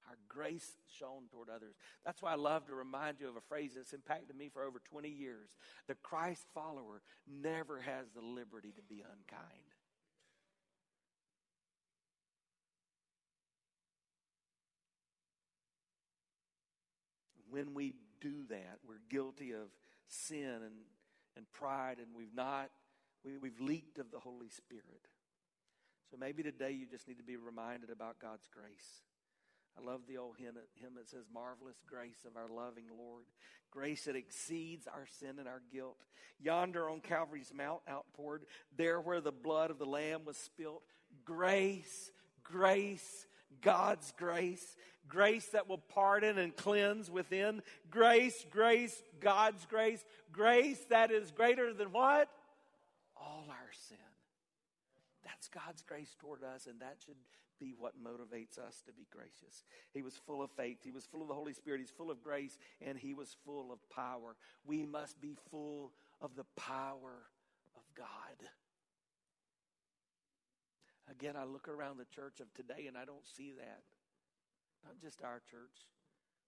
Our 0.08 0.16
grace 0.28 0.76
shown 0.98 1.28
toward 1.30 1.48
others. 1.48 1.74
That's 2.04 2.22
why 2.22 2.32
I 2.32 2.36
love 2.36 2.66
to 2.66 2.74
remind 2.74 3.20
you 3.20 3.28
of 3.28 3.36
a 3.36 3.40
phrase 3.40 3.72
that's 3.76 3.92
impacted 3.92 4.36
me 4.36 4.48
for 4.52 4.62
over 4.62 4.80
20 4.90 5.08
years. 5.08 5.48
The 5.88 5.94
Christ 5.94 6.46
follower 6.54 7.02
never 7.26 7.80
has 7.80 8.06
the 8.14 8.22
liberty 8.22 8.72
to 8.76 8.82
be 8.82 9.00
unkind. 9.00 9.42
When 17.50 17.74
we 17.74 17.94
do 18.20 18.44
that, 18.50 18.78
we're 18.86 19.00
guilty 19.08 19.52
of 19.52 19.68
sin 20.08 20.44
and, 20.44 20.74
and 21.36 21.50
pride, 21.52 21.98
and 21.98 22.08
we've 22.16 22.34
not, 22.34 22.70
we, 23.24 23.38
we've 23.38 23.60
leaked 23.60 23.98
of 23.98 24.10
the 24.10 24.18
Holy 24.18 24.48
Spirit. 24.48 25.08
So 26.10 26.16
maybe 26.18 26.42
today 26.42 26.70
you 26.72 26.86
just 26.86 27.08
need 27.08 27.18
to 27.18 27.24
be 27.24 27.36
reminded 27.36 27.90
about 27.90 28.18
God's 28.20 28.48
grace. 28.52 29.02
I 29.78 29.84
love 29.84 30.00
the 30.08 30.16
old 30.16 30.36
hymn, 30.38 30.54
that 30.54 31.08
says, 31.08 31.24
Marvelous 31.32 31.82
grace 31.86 32.24
of 32.26 32.36
our 32.36 32.48
loving 32.48 32.86
Lord. 32.98 33.24
Grace 33.70 34.04
that 34.04 34.16
exceeds 34.16 34.86
our 34.86 35.06
sin 35.20 35.38
and 35.38 35.46
our 35.46 35.60
guilt. 35.72 35.98
Yonder 36.40 36.88
on 36.88 37.00
Calvary's 37.00 37.52
Mount 37.54 37.80
outpoured, 37.88 38.44
there 38.76 39.00
where 39.00 39.20
the 39.20 39.32
blood 39.32 39.70
of 39.70 39.78
the 39.78 39.84
Lamb 39.84 40.24
was 40.24 40.36
spilt. 40.36 40.82
Grace, 41.24 42.10
grace, 42.42 43.26
God's 43.60 44.12
grace. 44.16 44.76
Grace 45.08 45.46
that 45.48 45.68
will 45.68 45.78
pardon 45.78 46.38
and 46.38 46.56
cleanse 46.56 47.10
within. 47.10 47.62
Grace, 47.90 48.44
grace, 48.50 49.02
God's 49.20 49.64
grace. 49.66 50.04
Grace 50.32 50.80
that 50.90 51.10
is 51.10 51.30
greater 51.30 51.72
than 51.72 51.92
what? 51.92 52.28
All 53.16 53.46
our 53.48 53.72
sin. 53.88 53.98
That's 55.24 55.48
God's 55.48 55.82
grace 55.82 56.14
toward 56.18 56.42
us, 56.42 56.66
and 56.66 56.80
that 56.80 56.96
should 57.04 57.16
be 57.58 57.74
what 57.76 57.94
motivates 58.02 58.58
us 58.58 58.82
to 58.86 58.92
be 58.92 59.06
gracious. 59.10 59.64
He 59.92 60.02
was 60.02 60.14
full 60.26 60.42
of 60.42 60.50
faith, 60.50 60.78
he 60.82 60.90
was 60.90 61.06
full 61.06 61.22
of 61.22 61.28
the 61.28 61.34
Holy 61.34 61.52
Spirit, 61.52 61.80
he's 61.80 61.90
full 61.90 62.10
of 62.10 62.22
grace, 62.22 62.58
and 62.84 62.98
he 62.98 63.14
was 63.14 63.36
full 63.44 63.72
of 63.72 63.78
power. 63.90 64.36
We 64.66 64.86
must 64.86 65.20
be 65.20 65.36
full 65.50 65.92
of 66.20 66.36
the 66.36 66.46
power 66.56 67.26
of 67.76 67.82
God. 67.96 68.48
Again, 71.10 71.34
I 71.36 71.44
look 71.44 71.68
around 71.68 71.98
the 71.98 72.04
church 72.04 72.40
of 72.40 72.52
today 72.54 72.86
and 72.88 72.96
I 72.96 73.04
don't 73.04 73.26
see 73.26 73.52
that. 73.58 73.82
Not 74.84 75.00
just 75.00 75.22
our 75.22 75.40
church, 75.50 75.86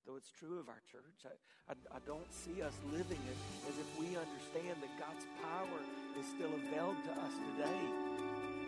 though 0.07 0.17
it's 0.17 0.31
true 0.31 0.59
of 0.59 0.69
our 0.69 0.83
church. 0.91 1.27
I, 1.27 1.73
I, 1.73 1.97
I, 1.97 2.01
don't 2.07 2.27
see 2.33 2.63
us 2.63 2.75
living 2.93 3.19
it 3.19 3.39
as 3.69 3.75
if 3.79 3.89
we 3.99 4.07
understand 4.15 4.79
that 4.83 4.93
God's 4.99 5.27
power 5.43 5.81
is 6.19 6.27
still 6.27 6.51
availed 6.55 6.97
to 7.05 7.13
us 7.23 7.35
today. 7.55 8.68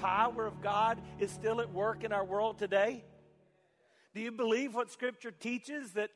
Power 0.00 0.46
of 0.46 0.60
God 0.62 1.00
is 1.18 1.30
still 1.30 1.60
at 1.60 1.72
work 1.72 2.04
in 2.04 2.12
our 2.12 2.24
world 2.24 2.58
today? 2.58 3.04
Do 4.14 4.20
you 4.20 4.32
believe 4.32 4.74
what 4.74 4.90
Scripture 4.90 5.32
teaches 5.32 5.92
that, 5.92 6.10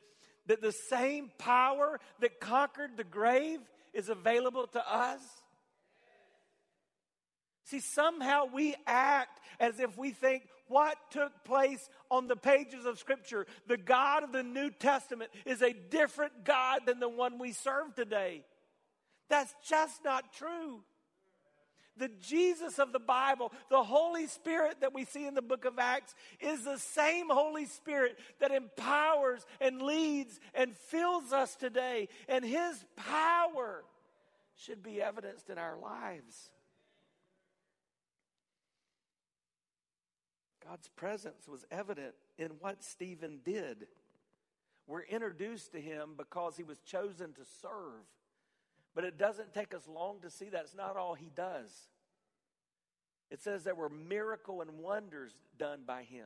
that 0.47 0.61
the 0.61 0.71
same 0.71 1.31
power 1.37 1.99
that 2.19 2.39
conquered 2.39 2.97
the 2.97 3.03
grave 3.03 3.59
is 3.93 4.09
available 4.09 4.67
to 4.67 4.93
us? 4.93 5.19
See, 7.65 7.81
somehow 7.81 8.45
we 8.51 8.75
act 8.87 9.39
as 9.59 9.79
if 9.79 9.97
we 9.97 10.11
think 10.11 10.43
what 10.67 10.97
took 11.11 11.43
place 11.43 11.89
on 12.09 12.27
the 12.27 12.35
pages 12.35 12.85
of 12.85 12.97
Scripture, 12.97 13.45
the 13.67 13.77
God 13.77 14.23
of 14.23 14.31
the 14.31 14.43
New 14.43 14.71
Testament, 14.71 15.29
is 15.45 15.61
a 15.61 15.73
different 15.73 16.45
God 16.45 16.81
than 16.85 16.99
the 16.99 17.09
one 17.09 17.37
we 17.37 17.51
serve 17.51 17.93
today. 17.95 18.43
That's 19.29 19.53
just 19.67 20.03
not 20.03 20.33
true 20.33 20.81
the 21.99 22.09
Jesus 22.21 22.79
of 22.79 22.91
the 22.91 22.99
Bible, 22.99 23.51
the 23.69 23.83
Holy 23.83 24.27
Spirit 24.27 24.81
that 24.81 24.93
we 24.93 25.05
see 25.05 25.27
in 25.27 25.35
the 25.35 25.41
book 25.41 25.65
of 25.65 25.77
Acts, 25.77 26.15
is 26.39 26.63
the 26.63 26.77
same 26.77 27.29
Holy 27.29 27.65
Spirit 27.65 28.17
that 28.39 28.51
empowers 28.51 29.45
and 29.61 29.81
leads 29.81 30.39
and 30.53 30.75
fills 30.75 31.31
us 31.31 31.55
today. 31.55 32.07
And 32.27 32.43
His 32.43 32.83
power 32.95 33.83
should 34.55 34.81
be 34.81 35.01
evidenced 35.01 35.49
in 35.49 35.57
our 35.57 35.77
lives. 35.77 36.49
God's 40.69 40.89
presence 40.89 41.47
was 41.47 41.65
evident 41.71 42.13
in 42.37 42.51
what 42.59 42.83
Stephen 42.83 43.39
did. 43.43 43.87
We're 44.85 45.03
introduced 45.03 45.71
to 45.71 45.81
him 45.81 46.11
because 46.17 46.57
he 46.57 46.63
was 46.63 46.79
chosen 46.79 47.33
to 47.33 47.41
serve. 47.61 48.05
But 48.93 49.03
it 49.03 49.17
doesn't 49.17 49.53
take 49.53 49.73
us 49.73 49.87
long 49.87 50.19
to 50.21 50.29
see 50.29 50.49
that's 50.49 50.75
not 50.75 50.97
all 50.97 51.13
he 51.13 51.31
does. 51.35 51.88
It 53.31 53.41
says 53.41 53.63
there 53.63 53.75
were 53.75 53.89
miracle 53.89 54.61
and 54.61 54.79
wonders 54.79 55.33
done 55.57 55.81
by 55.85 56.03
him. 56.03 56.25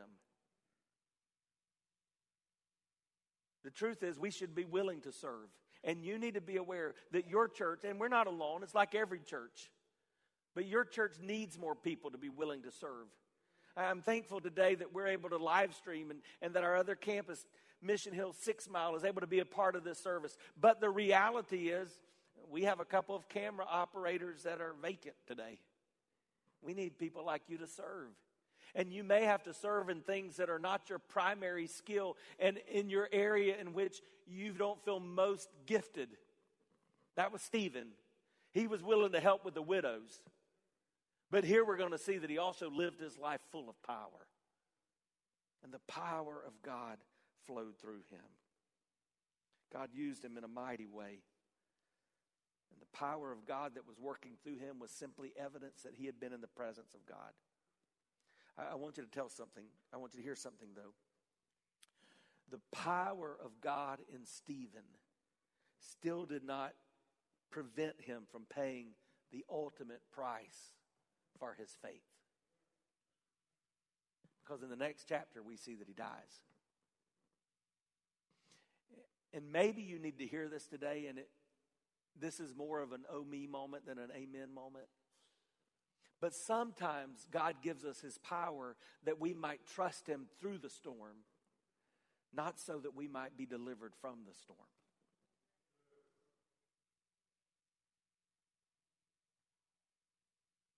The 3.63 3.71
truth 3.71 4.03
is, 4.03 4.19
we 4.19 4.31
should 4.31 4.55
be 4.55 4.65
willing 4.65 5.01
to 5.01 5.11
serve. 5.11 5.49
And 5.83 6.03
you 6.03 6.17
need 6.17 6.35
to 6.35 6.41
be 6.41 6.57
aware 6.57 6.95
that 7.11 7.27
your 7.27 7.47
church, 7.47 7.81
and 7.83 7.99
we're 7.99 8.07
not 8.07 8.27
alone, 8.27 8.63
it's 8.63 8.75
like 8.75 8.95
every 8.95 9.19
church, 9.19 9.69
but 10.55 10.65
your 10.65 10.85
church 10.85 11.15
needs 11.21 11.57
more 11.57 11.75
people 11.75 12.11
to 12.11 12.17
be 12.17 12.29
willing 12.29 12.61
to 12.63 12.71
serve. 12.71 13.07
I'm 13.75 14.01
thankful 14.01 14.39
today 14.39 14.75
that 14.75 14.93
we're 14.93 15.07
able 15.07 15.29
to 15.29 15.37
live 15.37 15.73
stream 15.73 16.11
and, 16.11 16.21
and 16.41 16.53
that 16.53 16.63
our 16.63 16.77
other 16.77 16.95
campus, 16.95 17.45
Mission 17.81 18.13
Hill 18.13 18.33
Six 18.39 18.69
Mile, 18.69 18.95
is 18.95 19.03
able 19.03 19.21
to 19.21 19.27
be 19.27 19.39
a 19.39 19.45
part 19.45 19.75
of 19.75 19.83
this 19.83 19.97
service. 19.97 20.37
But 20.59 20.79
the 20.79 20.89
reality 20.89 21.69
is, 21.69 21.89
we 22.51 22.63
have 22.63 22.79
a 22.79 22.85
couple 22.85 23.15
of 23.15 23.27
camera 23.29 23.65
operators 23.69 24.43
that 24.43 24.61
are 24.61 24.75
vacant 24.81 25.15
today. 25.27 25.57
We 26.63 26.73
need 26.73 26.97
people 26.97 27.25
like 27.25 27.43
you 27.47 27.57
to 27.57 27.67
serve. 27.67 28.09
And 28.75 28.91
you 28.91 29.03
may 29.03 29.25
have 29.25 29.43
to 29.43 29.53
serve 29.53 29.89
in 29.89 30.01
things 30.01 30.37
that 30.37 30.49
are 30.49 30.59
not 30.59 30.89
your 30.89 30.99
primary 30.99 31.67
skill 31.67 32.17
and 32.39 32.57
in 32.71 32.89
your 32.89 33.07
area 33.11 33.55
in 33.59 33.73
which 33.73 34.01
you 34.25 34.53
don't 34.53 34.83
feel 34.83 34.99
most 34.99 35.49
gifted. 35.65 36.09
That 37.15 37.31
was 37.31 37.41
Stephen. 37.41 37.89
He 38.51 38.67
was 38.67 38.81
willing 38.81 39.11
to 39.11 39.19
help 39.19 39.45
with 39.45 39.53
the 39.53 39.61
widows. 39.61 40.21
But 41.29 41.43
here 41.43 41.65
we're 41.65 41.77
going 41.77 41.91
to 41.91 41.97
see 41.97 42.17
that 42.17 42.29
he 42.29 42.37
also 42.37 42.69
lived 42.69 42.99
his 42.99 43.17
life 43.17 43.41
full 43.51 43.69
of 43.69 43.81
power. 43.83 44.27
And 45.63 45.73
the 45.73 45.81
power 45.87 46.43
of 46.45 46.53
God 46.63 46.97
flowed 47.45 47.77
through 47.79 48.01
him. 48.09 48.25
God 49.71 49.89
used 49.93 50.23
him 50.23 50.37
in 50.37 50.43
a 50.43 50.47
mighty 50.47 50.85
way. 50.85 51.19
And 52.73 52.81
the 52.81 52.97
power 52.97 53.31
of 53.31 53.45
God 53.45 53.75
that 53.75 53.87
was 53.87 53.99
working 53.99 54.33
through 54.43 54.57
him 54.57 54.79
was 54.79 54.91
simply 54.91 55.31
evidence 55.37 55.83
that 55.83 55.93
he 55.95 56.07
had 56.07 56.19
been 56.19 56.33
in 56.33 56.41
the 56.41 56.47
presence 56.47 56.93
of 56.95 57.05
God. 57.05 57.31
I, 58.57 58.73
I 58.73 58.75
want 58.75 58.97
you 58.97 59.03
to 59.03 59.09
tell 59.09 59.29
something. 59.29 59.65
I 59.93 59.97
want 59.97 60.13
you 60.13 60.19
to 60.19 60.23
hear 60.25 60.35
something, 60.35 60.69
though. 60.75 60.93
The 62.51 62.59
power 62.71 63.37
of 63.43 63.61
God 63.61 63.99
in 64.13 64.25
Stephen 64.25 64.83
still 65.79 66.25
did 66.25 66.43
not 66.43 66.73
prevent 67.51 68.01
him 68.01 68.23
from 68.31 68.43
paying 68.53 68.87
the 69.31 69.45
ultimate 69.49 70.01
price 70.11 70.73
for 71.39 71.55
his 71.57 71.75
faith. 71.81 72.03
Because 74.43 74.61
in 74.63 74.69
the 74.69 74.75
next 74.75 75.05
chapter, 75.07 75.41
we 75.41 75.55
see 75.55 75.75
that 75.75 75.87
he 75.87 75.93
dies. 75.93 76.41
And 79.33 79.51
maybe 79.51 79.81
you 79.81 79.97
need 79.99 80.19
to 80.19 80.27
hear 80.27 80.47
this 80.47 80.67
today, 80.67 81.07
and 81.09 81.17
it, 81.17 81.29
this 82.19 82.39
is 82.39 82.55
more 82.55 82.81
of 82.81 82.91
an 82.91 83.03
oh 83.11 83.23
me 83.23 83.47
moment 83.47 83.85
than 83.85 83.97
an 83.97 84.09
amen 84.15 84.53
moment. 84.53 84.85
But 86.21 86.33
sometimes 86.33 87.27
God 87.31 87.55
gives 87.61 87.83
us 87.83 87.99
his 87.99 88.17
power 88.17 88.75
that 89.05 89.19
we 89.19 89.33
might 89.33 89.59
trust 89.75 90.07
him 90.07 90.27
through 90.39 90.59
the 90.59 90.69
storm, 90.69 91.25
not 92.33 92.59
so 92.59 92.79
that 92.79 92.95
we 92.95 93.07
might 93.07 93.37
be 93.37 93.45
delivered 93.45 93.93
from 93.99 94.19
the 94.25 94.33
storm. 94.33 94.59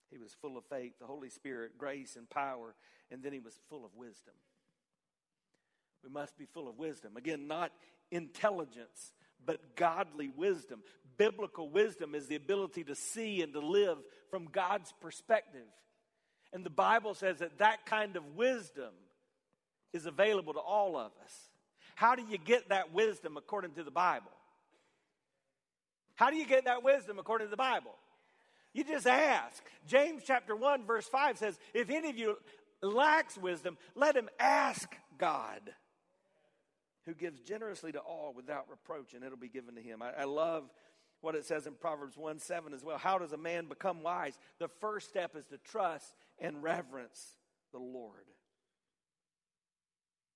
He 0.09 0.17
was 0.17 0.33
full 0.33 0.57
of 0.57 0.63
faith, 0.65 0.93
the 0.99 1.05
Holy 1.05 1.29
Spirit, 1.29 1.77
grace, 1.77 2.15
and 2.15 2.29
power, 2.29 2.73
and 3.11 3.21
then 3.21 3.33
he 3.33 3.39
was 3.39 3.59
full 3.69 3.83
of 3.83 3.93
wisdom. 3.95 4.33
We 6.03 6.09
must 6.09 6.37
be 6.37 6.45
full 6.45 6.69
of 6.69 6.77
wisdom. 6.77 7.17
Again, 7.17 7.47
not 7.47 7.71
intelligence, 8.11 9.13
but 9.45 9.75
godly 9.75 10.29
wisdom. 10.29 10.83
Biblical 11.17 11.69
wisdom 11.69 12.15
is 12.15 12.27
the 12.27 12.35
ability 12.35 12.83
to 12.85 12.95
see 12.95 13.41
and 13.41 13.53
to 13.53 13.59
live 13.59 13.97
from 14.29 14.45
God's 14.51 14.93
perspective. 15.01 15.67
And 16.53 16.65
the 16.65 16.69
Bible 16.69 17.13
says 17.13 17.39
that 17.39 17.57
that 17.59 17.85
kind 17.85 18.15
of 18.15 18.35
wisdom 18.35 18.93
is 19.93 20.05
available 20.05 20.53
to 20.53 20.59
all 20.59 20.97
of 20.97 21.11
us. 21.23 21.33
How 21.95 22.15
do 22.15 22.23
you 22.23 22.37
get 22.37 22.69
that 22.69 22.93
wisdom 22.93 23.37
according 23.37 23.71
to 23.73 23.83
the 23.83 23.91
Bible? 23.91 24.31
How 26.15 26.29
do 26.29 26.37
you 26.37 26.45
get 26.45 26.65
that 26.65 26.83
wisdom 26.83 27.19
according 27.19 27.47
to 27.47 27.51
the 27.51 27.57
Bible? 27.57 27.95
You 28.73 28.83
just 28.83 29.07
ask. 29.07 29.63
James 29.87 30.23
chapter 30.25 30.55
1, 30.55 30.85
verse 30.85 31.07
5 31.07 31.37
says, 31.37 31.57
If 31.73 31.89
any 31.89 32.09
of 32.09 32.17
you 32.17 32.37
lacks 32.81 33.37
wisdom, 33.37 33.77
let 33.95 34.17
him 34.17 34.29
ask 34.39 34.93
God, 35.17 35.61
who 37.05 37.13
gives 37.13 37.39
generously 37.39 37.93
to 37.93 37.99
all 37.99 38.33
without 38.35 38.69
reproach, 38.69 39.13
and 39.13 39.23
it'll 39.23 39.37
be 39.37 39.47
given 39.47 39.75
to 39.75 39.81
him. 39.81 40.01
I, 40.01 40.11
I 40.21 40.23
love 40.25 40.63
what 41.25 41.35
it 41.35 41.43
says 41.43 41.65
in 41.65 41.73
Proverbs 41.73 42.15
1 42.15 42.39
7 42.39 42.73
as 42.73 42.83
well. 42.83 42.99
How 42.99 43.17
does 43.17 43.33
a 43.33 43.37
man 43.37 43.65
become 43.65 44.03
wise? 44.03 44.37
The 44.59 44.67
first 44.67 45.09
step 45.09 45.35
is 45.35 45.45
to 45.47 45.57
trust 45.57 46.13
and 46.39 46.61
reverence 46.61 47.35
the 47.71 47.79
Lord. 47.79 48.25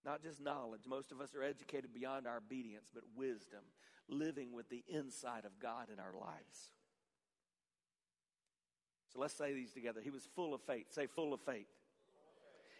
Not 0.03 0.23
just 0.23 0.41
knowledge. 0.41 0.81
Most 0.87 1.11
of 1.11 1.21
us 1.21 1.35
are 1.35 1.43
educated 1.43 1.93
beyond 1.93 2.25
our 2.25 2.37
obedience, 2.37 2.89
but 2.91 3.03
wisdom, 3.15 3.59
living 4.07 4.51
with 4.51 4.67
the 4.69 4.83
inside 4.87 5.45
of 5.45 5.59
God 5.61 5.87
in 5.93 5.99
our 5.99 6.13
lives. 6.19 6.71
So 9.13 9.19
let's 9.19 9.35
say 9.35 9.53
these 9.53 9.71
together. 9.71 10.01
He 10.03 10.09
was 10.09 10.27
full 10.35 10.55
of 10.55 10.61
faith. 10.61 10.87
Say, 10.89 11.05
full 11.05 11.33
of 11.33 11.41
faith. 11.41 11.67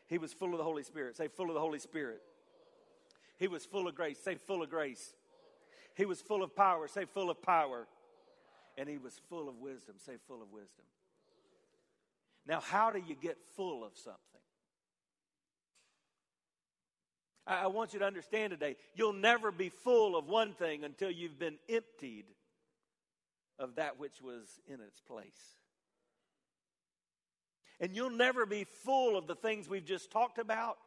He 0.08 0.18
was 0.18 0.34
full 0.34 0.52
of 0.52 0.58
the 0.58 0.64
Holy 0.64 0.84
Spirit. 0.84 1.16
Say, 1.16 1.28
full 1.28 1.50
of 1.50 1.54
the 1.54 1.60
Holy 1.60 1.80
Spirit. 1.80 2.22
He 3.38 3.48
was 3.48 3.66
full 3.66 3.88
of 3.88 3.94
grace. 3.94 4.18
Say, 4.20 4.36
full 4.36 4.64
of 4.64 4.70
grace. 4.72 5.14
He 5.96 6.06
was 6.06 6.22
full 6.22 6.42
of 6.42 6.56
power. 6.56 6.88
Say, 6.88 7.06
full 7.06 7.30
of 7.30 7.42
power. 7.42 7.88
And 8.80 8.90
he 8.90 8.98
was 8.98 9.20
full 9.30 9.48
of 9.50 9.60
wisdom. 9.60 9.96
Say, 10.04 10.14
full 10.28 10.42
of 10.42 10.52
wisdom. 10.52 10.86
Now, 12.48 12.62
how 12.62 12.90
do 12.90 13.00
you 13.06 13.14
get 13.14 13.38
full 13.56 13.84
of 13.84 13.92
something? 13.96 14.20
I 17.46 17.68
want 17.68 17.94
you 17.94 18.00
to 18.00 18.06
understand 18.06 18.52
today 18.52 18.76
you'll 18.96 19.12
never 19.12 19.52
be 19.52 19.70
full 19.70 20.16
of 20.16 20.28
one 20.28 20.54
thing 20.54 20.84
until 20.84 21.10
you've 21.10 21.40
been 21.40 21.58
emptied 21.68 22.26
of 23.58 23.76
that 23.76 24.00
which 24.00 24.22
was 24.22 24.60
in 24.68 24.76
its 24.76 25.02
place. 25.02 25.58
And 27.80 27.96
you'll 27.96 28.10
never 28.12 28.46
be 28.46 28.66
full 28.66 29.18
of 29.18 29.26
the 29.28 29.36
things 29.36 29.68
we've 29.68 29.86
just 29.86 30.12
talked 30.12 30.38
about 30.38 30.78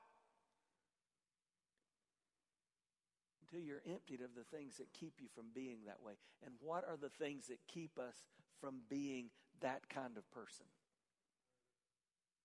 until 3.52 3.66
you're 3.66 3.82
emptied 3.90 4.20
of 4.20 4.30
the 4.34 4.56
things 4.56 4.76
that 4.78 4.86
keep 4.98 5.14
you 5.20 5.28
from 5.34 5.46
being 5.54 5.78
that 5.86 6.02
way. 6.04 6.12
And 6.44 6.54
what 6.60 6.84
are 6.88 6.96
the 6.96 7.08
things 7.08 7.48
that 7.48 7.58
keep 7.68 7.98
us 7.98 8.24
from 8.60 8.80
being 8.88 9.30
that 9.60 9.88
kind 9.88 10.16
of 10.16 10.30
person? 10.30 10.66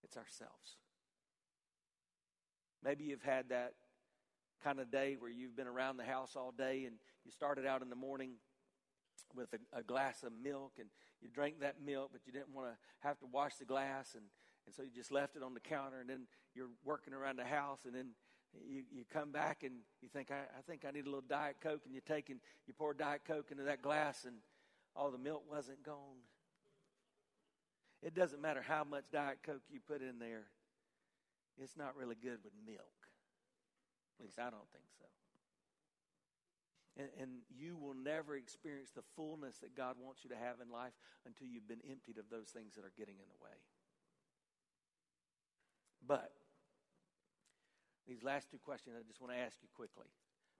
It's 0.03 0.17
ourselves. 0.17 0.77
Maybe 2.83 3.05
you've 3.05 3.23
had 3.23 3.49
that 3.49 3.73
kind 4.63 4.79
of 4.79 4.91
day 4.91 5.15
where 5.17 5.31
you've 5.31 5.55
been 5.55 5.67
around 5.67 5.97
the 5.97 6.03
house 6.03 6.35
all 6.35 6.51
day 6.51 6.85
and 6.85 6.95
you 7.25 7.31
started 7.31 7.65
out 7.65 7.81
in 7.81 7.89
the 7.89 7.95
morning 7.95 8.31
with 9.35 9.49
a, 9.53 9.79
a, 9.79 9.83
glass 9.83 10.23
of 10.23 10.31
milk 10.41 10.73
and 10.79 10.89
you 11.21 11.29
drank 11.29 11.59
that 11.59 11.75
milk, 11.83 12.09
but 12.11 12.21
you 12.25 12.31
didn't 12.31 12.53
want 12.53 12.67
to 12.67 12.77
have 13.07 13.19
to 13.19 13.25
wash 13.25 13.55
the 13.55 13.65
glass, 13.65 14.13
and, 14.13 14.23
and 14.65 14.75
so 14.75 14.83
you 14.83 14.89
just 14.95 15.11
left 15.11 15.35
it 15.35 15.43
on 15.43 15.53
the 15.53 15.59
counter, 15.59 15.99
and 15.99 16.09
then 16.09 16.27
you're 16.55 16.69
working 16.85 17.13
around 17.13 17.37
the 17.37 17.45
house, 17.45 17.79
and 17.85 17.93
then 17.93 18.09
you, 18.53 18.83
you 18.91 19.03
come 19.11 19.31
back 19.31 19.63
and 19.63 19.75
you 20.01 20.09
think, 20.09 20.31
I, 20.31 20.39
I 20.57 20.61
think 20.67 20.85
I 20.87 20.91
need 20.91 21.05
a 21.05 21.09
little 21.09 21.23
Diet 21.27 21.57
Coke, 21.61 21.81
and 21.85 21.93
you 21.93 22.01
take 22.01 22.29
and 22.29 22.39
you 22.67 22.73
pour 22.73 22.93
Diet 22.93 23.21
Coke 23.27 23.51
into 23.51 23.63
that 23.63 23.81
glass, 23.81 24.25
and 24.25 24.35
all 24.95 25.11
the 25.11 25.17
milk 25.17 25.43
wasn't 25.49 25.83
gone. 25.83 26.21
It 28.01 28.13
doesn't 28.13 28.41
matter 28.41 28.61
how 28.61 28.83
much 28.83 29.05
Diet 29.11 29.39
Coke 29.43 29.63
you 29.71 29.79
put 29.85 30.01
in 30.01 30.19
there, 30.19 30.45
it's 31.61 31.75
not 31.75 31.95
really 31.97 32.15
good 32.15 32.39
with 32.43 32.53
milk. 32.65 32.97
At 34.19 34.25
least 34.25 34.39
I 34.39 34.49
don't 34.49 34.69
think 34.71 34.85
so. 34.97 35.05
And, 36.97 37.09
and, 37.21 37.29
you 37.53 37.77
will 37.77 37.93
never 37.93 38.35
experience 38.35 38.89
the 38.89 39.05
fullness 39.15 39.57
that 39.59 39.77
God 39.77 39.97
wants 40.01 40.23
you 40.23 40.31
to 40.31 40.35
have 40.35 40.57
in 40.65 40.71
life 40.71 40.93
until 41.27 41.45
you've 41.45 41.67
been 41.67 41.85
emptied 41.87 42.17
of 42.17 42.25
those 42.31 42.49
things 42.49 42.73
that 42.73 42.81
are 42.81 42.93
getting 42.97 43.21
in 43.21 43.29
the 43.29 43.43
way. 43.43 43.53
But 46.07 46.31
these 48.07 48.23
last 48.23 48.49
two 48.49 48.57
questions 48.57 48.95
I 48.97 49.03
just 49.03 49.21
want 49.21 49.33
to 49.33 49.39
ask 49.39 49.59
you 49.61 49.69
quickly 49.75 50.07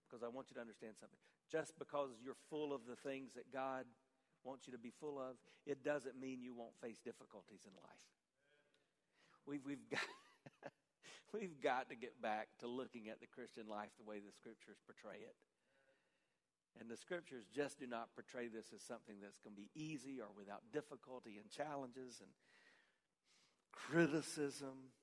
because 0.05 0.23
I 0.23 0.27
want 0.27 0.51
you 0.51 0.55
to 0.55 0.61
understand 0.61 0.99
something. 0.99 1.19
Just 1.51 1.73
because 1.79 2.11
you're 2.23 2.39
full 2.49 2.75
of 2.75 2.83
the 2.87 2.95
things 2.95 3.33
that 3.35 3.51
God 3.51 3.87
wants 4.43 4.67
you 4.67 4.73
to 4.73 4.79
be 4.79 4.91
full 4.91 5.19
of, 5.19 5.39
it 5.65 5.83
doesn't 5.83 6.19
mean 6.19 6.43
you 6.43 6.53
won't 6.53 6.75
face 6.79 6.99
difficulties 6.99 7.63
in 7.63 7.73
life. 7.79 8.07
We've, 9.45 9.63
we've 9.63 9.89
got. 9.89 10.03
we've 11.33 11.59
got 11.61 11.89
to 11.89 11.95
get 11.95 12.21
back 12.21 12.47
to 12.59 12.67
looking 12.67 13.09
at 13.09 13.19
the 13.19 13.27
Christian 13.27 13.67
life 13.67 13.89
the 13.97 14.07
way 14.07 14.19
the 14.19 14.31
scriptures 14.31 14.77
portray 14.85 15.19
it. 15.19 15.35
And 16.79 16.89
the 16.89 16.97
scriptures 16.97 17.45
just 17.53 17.79
do 17.79 17.87
not 17.87 18.13
portray 18.13 18.47
this 18.47 18.67
as 18.73 18.81
something 18.83 19.15
that's 19.21 19.39
going 19.39 19.55
to 19.55 19.61
be 19.61 19.71
easy 19.73 20.19
or 20.21 20.27
without 20.37 20.61
difficulty 20.71 21.39
and 21.41 21.49
challenges 21.49 22.21
and 22.21 22.29
criticism. 23.71 24.93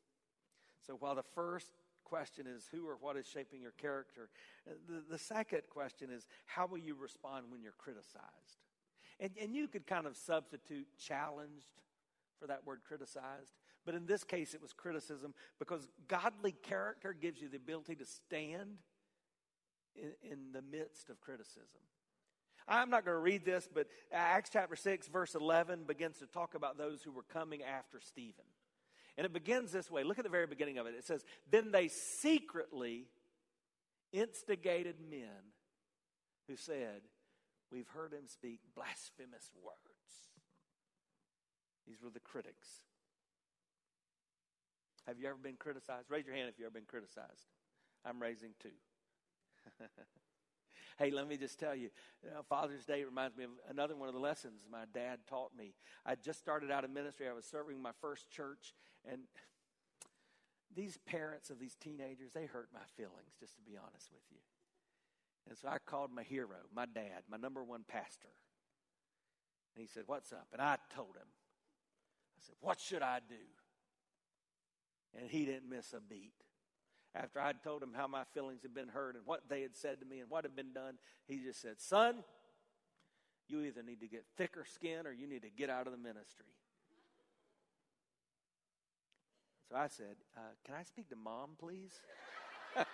So 0.87 0.94
while 0.94 1.16
the 1.16 1.24
first 1.35 1.72
question 2.04 2.46
is 2.46 2.68
who 2.70 2.86
or 2.86 2.96
what 3.00 3.16
is 3.16 3.26
shaping 3.26 3.60
your 3.60 3.72
character, 3.72 4.28
uh, 4.68 4.74
the, 4.88 5.02
the 5.10 5.18
second 5.18 5.62
question 5.70 6.10
is 6.10 6.26
how 6.46 6.66
will 6.66 6.78
you 6.78 6.94
respond 6.94 7.46
when 7.50 7.62
you're 7.62 7.72
criticized? 7.78 8.60
And, 9.20 9.30
and 9.40 9.54
you 9.54 9.68
could 9.68 9.86
kind 9.86 10.06
of 10.06 10.16
substitute 10.16 10.86
challenged 10.98 11.80
for 12.40 12.46
that 12.46 12.66
word 12.66 12.80
criticized. 12.86 13.54
But 13.84 13.94
in 13.94 14.06
this 14.06 14.24
case, 14.24 14.54
it 14.54 14.62
was 14.62 14.72
criticism 14.72 15.34
because 15.58 15.88
godly 16.08 16.52
character 16.52 17.12
gives 17.12 17.40
you 17.40 17.48
the 17.48 17.56
ability 17.56 17.96
to 17.96 18.06
stand 18.06 18.78
in, 19.94 20.12
in 20.30 20.38
the 20.52 20.62
midst 20.62 21.10
of 21.10 21.20
criticism. 21.20 21.80
I'm 22.66 22.88
not 22.88 23.04
going 23.04 23.14
to 23.14 23.20
read 23.20 23.44
this, 23.44 23.68
but 23.72 23.88
Acts 24.10 24.50
chapter 24.50 24.74
6, 24.74 25.08
verse 25.08 25.34
11 25.34 25.84
begins 25.86 26.18
to 26.18 26.26
talk 26.26 26.54
about 26.54 26.78
those 26.78 27.02
who 27.02 27.12
were 27.12 27.24
coming 27.24 27.62
after 27.62 28.00
Stephen. 28.00 28.44
And 29.16 29.24
it 29.24 29.33
begins 29.33 29.70
this 29.72 29.90
way. 29.90 30.03
Look 30.03 30.18
at 30.18 30.24
the 30.24 30.31
very 30.31 30.46
beginning 30.46 30.79
of 30.79 30.87
it. 30.87 30.94
It 30.96 31.05
says, 31.05 31.24
Then 31.50 31.70
they 31.70 31.88
secretly 31.88 33.07
instigated 34.12 34.96
men 35.09 35.53
who 36.48 36.57
said, 36.57 37.03
We've 37.70 37.88
heard 37.88 38.12
him 38.12 38.27
speak 38.27 38.61
blasphemous 38.74 39.50
words. 39.62 39.79
These 41.87 42.03
were 42.03 42.11
the 42.11 42.20
critics. 42.20 42.68
Have 45.07 45.18
you 45.18 45.27
ever 45.27 45.37
been 45.37 45.57
criticized? 45.57 46.07
Raise 46.09 46.27
your 46.27 46.35
hand 46.35 46.48
if 46.48 46.59
you've 46.59 46.66
ever 46.66 46.74
been 46.74 46.87
criticized. 46.88 47.46
I'm 48.05 48.20
raising 48.20 48.50
two. 48.61 48.70
hey, 50.98 51.11
let 51.11 51.28
me 51.28 51.37
just 51.37 51.59
tell 51.59 51.74
you, 51.74 51.90
you 52.22 52.30
know, 52.30 52.42
Father's 52.48 52.85
Day 52.85 53.04
reminds 53.04 53.37
me 53.37 53.44
of 53.44 53.50
another 53.68 53.96
one 53.96 54.09
of 54.09 54.14
the 54.14 54.20
lessons 54.20 54.62
my 54.70 54.85
dad 54.92 55.20
taught 55.28 55.50
me. 55.57 55.74
I 56.07 56.14
just 56.14 56.38
started 56.38 56.70
out 56.70 56.85
in 56.85 56.92
ministry. 56.92 57.28
I 57.28 57.33
was 57.33 57.44
serving 57.44 57.80
my 57.80 57.92
first 58.00 58.30
church, 58.30 58.74
and 59.11 59.22
these 60.74 60.98
parents 61.07 61.50
of 61.50 61.59
these 61.59 61.76
teenagers, 61.76 62.33
they 62.33 62.46
hurt 62.46 62.68
my 62.72 62.85
feelings, 62.96 63.35
just 63.38 63.57
to 63.57 63.62
be 63.62 63.76
honest 63.76 64.11
with 64.12 64.22
you. 64.30 64.38
And 65.48 65.59
so 65.59 65.68
I 65.68 65.78
called 65.85 66.11
my 66.12 66.22
hero, 66.22 66.57
my 66.74 66.87
dad, 66.87 67.22
my 67.30 67.37
number 67.37 67.62
one 67.62 67.85
pastor. 67.87 68.33
And 69.74 69.83
he 69.83 69.87
said, 69.87 70.04
What's 70.07 70.33
up? 70.33 70.48
And 70.52 70.62
I 70.62 70.78
told 70.94 71.16
him, 71.16 71.26
I 72.37 72.40
said, 72.46 72.57
What 72.61 72.80
should 72.80 73.02
I 73.02 73.20
do? 73.28 73.35
And 75.20 75.30
he 75.30 75.44
didn't 75.44 75.68
miss 75.68 75.92
a 75.92 76.00
beat. 76.00 76.33
After 77.14 77.40
I'd 77.40 77.62
told 77.62 77.83
him 77.83 77.92
how 77.94 78.09
my 78.09 78.24
feelings 78.33 78.62
had 78.62 78.74
been 78.74 78.88
hurt 78.88 79.14
and 79.14 79.24
what 79.24 79.42
they 79.48 79.62
had 79.62 79.77
said 79.77 80.00
to 80.00 80.07
me 80.07 80.20
and 80.20 80.29
what 80.29 80.44
had 80.44 80.57
been 80.57 80.72
done, 80.72 80.94
he 81.29 81.38
just 81.38 81.61
said, 81.62 81.81
Son, 81.81 82.24
you 83.48 83.61
either 83.61 83.83
need 83.83 84.00
to 84.00 84.09
get 84.09 84.24
thicker 84.37 84.64
skin 84.74 85.07
or 85.07 85.12
you 85.12 85.29
need 85.29 85.42
to 85.42 85.50
get 85.50 85.70
out 85.70 85.87
of 85.87 85.92
the 85.92 85.98
ministry. 85.98 86.46
So 89.70 89.77
I 89.77 89.87
said, 89.88 90.16
uh, 90.37 90.40
Can 90.64 90.74
I 90.74 90.83
speak 90.83 91.09
to 91.11 91.16
mom, 91.16 91.50
please? 91.59 91.92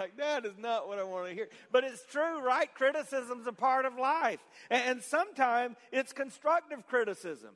like, 0.00 0.16
that 0.16 0.46
is 0.46 0.56
not 0.58 0.88
what 0.88 0.98
I 0.98 1.02
want 1.02 1.28
to 1.28 1.34
hear. 1.34 1.48
But 1.70 1.84
it's 1.84 2.04
true, 2.10 2.40
right? 2.40 2.72
Criticism's 2.74 3.46
a 3.46 3.52
part 3.52 3.84
of 3.84 3.96
life. 3.96 4.40
And, 4.70 4.82
and 4.90 5.02
sometimes 5.02 5.76
it's 5.92 6.14
constructive 6.14 6.86
criticism. 6.86 7.50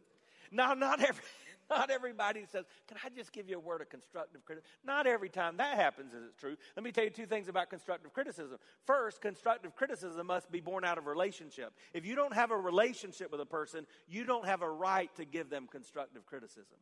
Now, 0.50 0.74
not 0.74 1.00
every. 1.00 1.24
Not 1.72 1.90
everybody 1.90 2.44
says, 2.50 2.66
Can 2.87 2.98
I 3.02 3.08
just 3.08 3.32
give 3.32 3.48
you 3.48 3.56
a 3.56 3.61
word 3.61 3.80
of 3.80 3.88
constructive 3.88 4.44
criticism? 4.44 4.70
Not 4.85 5.06
every 5.06 5.28
time 5.28 5.56
that 5.56 5.76
happens 5.76 6.12
is 6.12 6.22
it 6.24 6.38
true. 6.38 6.56
Let 6.76 6.85
me 6.85 6.92
tell 6.92 7.04
you 7.04 7.11
two 7.11 7.26
things 7.26 7.48
about 7.48 7.70
constructive 7.70 8.12
criticism. 8.12 8.58
First, 8.87 9.20
constructive 9.22 9.74
criticism 9.74 10.26
must 10.26 10.50
be 10.52 10.61
born 10.61 10.85
out 10.85 10.98
of 10.98 11.06
relationship. 11.06 11.72
If 11.94 12.04
you 12.04 12.14
don't 12.14 12.35
have 12.35 12.50
a 12.50 12.56
relationship 12.56 13.32
with 13.32 13.40
a 13.40 13.46
person, 13.46 13.87
you 14.06 14.24
don't 14.24 14.44
have 14.44 14.61
a 14.61 14.70
right 14.70 15.14
to 15.16 15.24
give 15.24 15.48
them 15.48 15.66
constructive 15.70 16.26
criticism. 16.26 16.76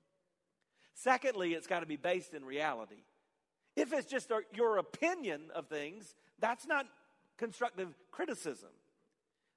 Secondly, 0.95 1.55
it's 1.55 1.67
got 1.67 1.81
to 1.81 1.87
be 1.87 1.97
based 1.97 2.35
in 2.35 2.45
reality. 2.45 3.05
If 3.77 3.93
it's 3.93 4.11
just 4.11 4.31
your 4.53 4.79
opinion 4.79 5.43
of 5.55 5.69
things, 5.69 6.17
that's 6.41 6.67
not 6.67 6.87
constructive 7.39 7.89
criticism. 8.11 8.71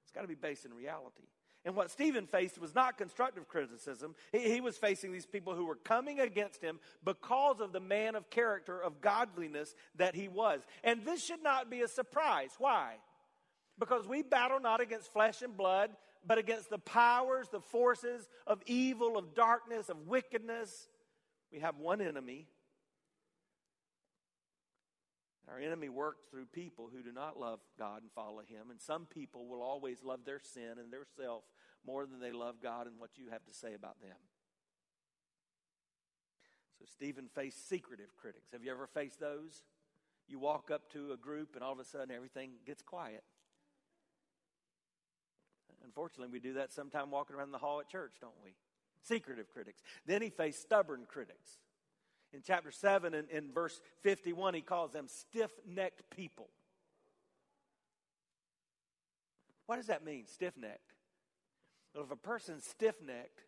It's 0.04 0.12
got 0.12 0.22
to 0.22 0.28
be 0.28 0.36
based 0.36 0.64
in 0.64 0.72
reality. 0.72 1.24
And 1.64 1.74
what 1.74 1.90
Stephen 1.90 2.26
faced 2.26 2.58
was 2.58 2.74
not 2.74 2.98
constructive 2.98 3.48
criticism. 3.48 4.14
He, 4.32 4.52
he, 4.52 4.60
was 4.60 4.76
facing 4.76 5.12
these 5.12 5.24
people 5.24 5.54
who 5.54 5.64
were 5.64 5.76
coming 5.76 6.20
against 6.20 6.62
him 6.62 6.78
because 7.04 7.60
of 7.60 7.72
the 7.72 7.80
man 7.80 8.16
of 8.16 8.28
character, 8.28 8.78
of 8.78 9.00
godliness 9.00 9.74
that 9.96 10.14
he 10.14 10.28
was. 10.28 10.60
And 10.82 11.06
this 11.06 11.24
should 11.24 11.42
not 11.42 11.70
be 11.70 11.80
a 11.80 11.88
surprise. 11.88 12.50
Why? 12.58 12.96
Because 13.78 14.06
we 14.06 14.22
battle 14.22 14.60
not 14.60 14.82
against 14.82 15.10
flesh 15.12 15.40
and 15.40 15.56
blood, 15.56 15.90
but 16.26 16.36
against 16.36 16.68
the 16.68 16.78
powers, 16.78 17.48
the 17.48 17.60
forces 17.60 18.28
of 18.46 18.60
evil, 18.66 19.16
of 19.16 19.34
darkness, 19.34 19.88
of 19.88 20.06
wickedness. 20.06 20.88
We 21.50 21.60
have 21.60 21.78
one 21.78 22.02
enemy, 22.02 22.46
our 25.48 25.58
enemy 25.58 25.88
works 25.88 26.24
through 26.30 26.46
people 26.46 26.88
who 26.92 27.02
do 27.02 27.12
not 27.12 27.38
love 27.38 27.60
God 27.78 28.02
and 28.02 28.10
follow 28.12 28.40
Him. 28.40 28.70
And 28.70 28.80
some 28.80 29.06
people 29.06 29.46
will 29.46 29.62
always 29.62 30.02
love 30.02 30.20
their 30.24 30.40
sin 30.40 30.78
and 30.82 30.92
their 30.92 31.04
self 31.16 31.44
more 31.86 32.06
than 32.06 32.20
they 32.20 32.32
love 32.32 32.56
God 32.62 32.86
and 32.86 32.98
what 32.98 33.10
you 33.16 33.26
have 33.30 33.44
to 33.44 33.52
say 33.52 33.74
about 33.74 34.00
them. 34.00 34.16
So 36.78 36.84
Stephen 36.92 37.28
faced 37.34 37.68
secretive 37.68 38.16
critics. 38.16 38.52
Have 38.52 38.64
you 38.64 38.70
ever 38.70 38.86
faced 38.86 39.20
those? 39.20 39.62
You 40.28 40.38
walk 40.38 40.70
up 40.70 40.90
to 40.92 41.12
a 41.12 41.16
group 41.16 41.54
and 41.54 41.62
all 41.62 41.72
of 41.72 41.78
a 41.78 41.84
sudden 41.84 42.10
everything 42.14 42.52
gets 42.66 42.82
quiet. 42.82 43.22
Unfortunately, 45.84 46.32
we 46.32 46.40
do 46.40 46.54
that 46.54 46.72
sometime 46.72 47.10
walking 47.10 47.36
around 47.36 47.52
the 47.52 47.58
hall 47.58 47.78
at 47.80 47.88
church, 47.88 48.14
don't 48.20 48.32
we? 48.42 48.54
Secretive 49.02 49.48
critics. 49.52 49.82
Then 50.06 50.22
he 50.22 50.30
faced 50.30 50.62
stubborn 50.62 51.04
critics. 51.06 51.58
In 52.32 52.40
chapter 52.44 52.72
7 52.72 53.14
and 53.14 53.28
in 53.30 53.52
verse 53.52 53.80
51, 54.02 54.54
he 54.54 54.60
calls 54.60 54.92
them 54.92 55.06
stiff 55.08 55.50
necked 55.68 56.02
people. 56.10 56.48
What 59.66 59.76
does 59.76 59.86
that 59.86 60.04
mean, 60.04 60.26
stiff 60.26 60.56
necked? 60.56 60.93
Well, 61.94 62.04
if 62.04 62.10
a 62.10 62.16
person's 62.16 62.64
stiff 62.64 62.96
necked, 63.04 63.40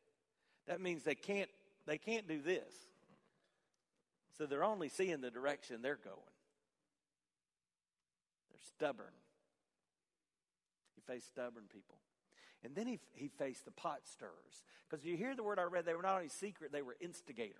that 0.67 0.81
means 0.81 1.03
they 1.03 1.15
can't, 1.15 1.51
they 1.87 1.99
can't 1.99 2.29
do 2.29 2.41
this. 2.41 2.73
So 4.39 4.47
they're 4.47 4.65
only 4.65 4.89
seeing 4.89 5.21
the 5.21 5.31
direction 5.31 5.83
they're 5.83 5.97
going. 5.97 6.17
They're 8.51 8.59
stubborn. 8.77 9.15
He 10.95 11.01
faced 11.13 11.29
stubborn 11.29 11.65
people. 11.73 11.97
And 12.65 12.75
then 12.75 12.87
he, 12.87 12.99
he 13.15 13.29
faced 13.29 13.65
the 13.65 13.71
pot 13.71 14.01
stirrers. 14.05 14.33
Because 14.89 15.05
you 15.05 15.17
hear 15.17 15.35
the 15.35 15.43
word 15.43 15.59
I 15.59 15.65
read, 15.65 15.87
they 15.87 15.95
were 15.95 16.03
not 16.03 16.17
only 16.17 16.29
secret, 16.29 16.73
they 16.73 16.83
were 16.83 16.97
instigators. 17.01 17.55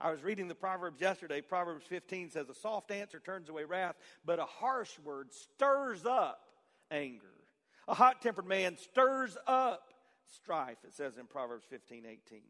I 0.00 0.10
was 0.10 0.22
reading 0.22 0.46
the 0.46 0.54
Proverbs 0.54 1.00
yesterday. 1.00 1.40
Proverbs 1.40 1.84
15 1.86 2.30
says, 2.30 2.48
A 2.48 2.54
soft 2.54 2.90
answer 2.90 3.18
turns 3.18 3.48
away 3.48 3.64
wrath, 3.64 3.96
but 4.24 4.38
a 4.38 4.44
harsh 4.44 4.96
word 5.04 5.32
stirs 5.32 6.06
up 6.06 6.40
anger. 6.90 7.26
A 7.88 7.94
hot 7.94 8.20
tempered 8.20 8.46
man 8.46 8.76
stirs 8.76 9.36
up 9.46 9.94
strife, 10.34 10.76
it 10.84 10.94
says 10.94 11.16
in 11.16 11.26
Proverbs 11.26 11.64
15 11.70 12.04
18. 12.04 12.42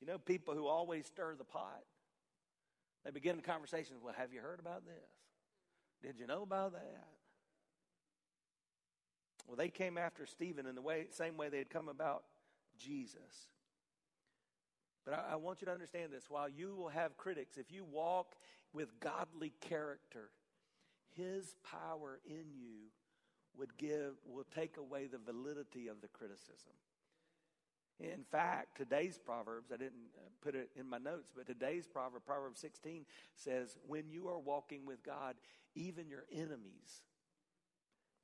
You 0.00 0.06
know, 0.06 0.18
people 0.18 0.54
who 0.54 0.66
always 0.66 1.06
stir 1.06 1.34
the 1.36 1.44
pot, 1.44 1.82
they 3.04 3.10
begin 3.10 3.36
the 3.36 3.42
conversation, 3.42 3.96
Well, 4.02 4.14
have 4.16 4.32
you 4.32 4.40
heard 4.40 4.60
about 4.60 4.84
this? 4.86 4.94
Did 6.02 6.20
you 6.20 6.28
know 6.28 6.42
about 6.42 6.72
that? 6.72 7.08
Well, 9.48 9.56
they 9.56 9.68
came 9.68 9.98
after 9.98 10.26
Stephen 10.26 10.66
in 10.66 10.76
the 10.76 10.82
way, 10.82 11.06
same 11.10 11.36
way 11.36 11.48
they 11.48 11.58
had 11.58 11.70
come 11.70 11.88
about 11.88 12.22
Jesus. 12.78 13.48
But 15.04 15.14
I, 15.14 15.32
I 15.32 15.36
want 15.36 15.60
you 15.60 15.66
to 15.66 15.72
understand 15.72 16.12
this. 16.12 16.24
While 16.28 16.48
you 16.48 16.74
will 16.76 16.88
have 16.88 17.16
critics, 17.16 17.56
if 17.56 17.72
you 17.72 17.84
walk 17.84 18.36
with 18.72 19.00
godly 19.00 19.52
character, 19.60 20.30
his 21.16 21.54
power 21.64 22.20
in 22.26 22.44
you 22.54 22.90
would 23.58 23.76
give 23.78 24.14
will 24.26 24.46
take 24.54 24.76
away 24.76 25.06
the 25.06 25.18
validity 25.18 25.88
of 25.88 26.00
the 26.00 26.08
criticism. 26.08 26.72
In 27.98 28.24
fact, 28.30 28.76
today's 28.76 29.18
Proverbs, 29.18 29.70
I 29.72 29.78
didn't 29.78 30.12
uh, 30.18 30.28
put 30.42 30.54
it 30.54 30.70
in 30.76 30.88
my 30.88 30.98
notes, 30.98 31.30
but 31.34 31.46
today's 31.46 31.86
proverb, 31.86 32.26
Proverbs 32.26 32.60
16, 32.60 33.06
says, 33.34 33.78
When 33.86 34.10
you 34.10 34.28
are 34.28 34.38
walking 34.38 34.84
with 34.84 35.02
God, 35.02 35.34
even 35.74 36.10
your 36.10 36.24
enemies 36.30 37.02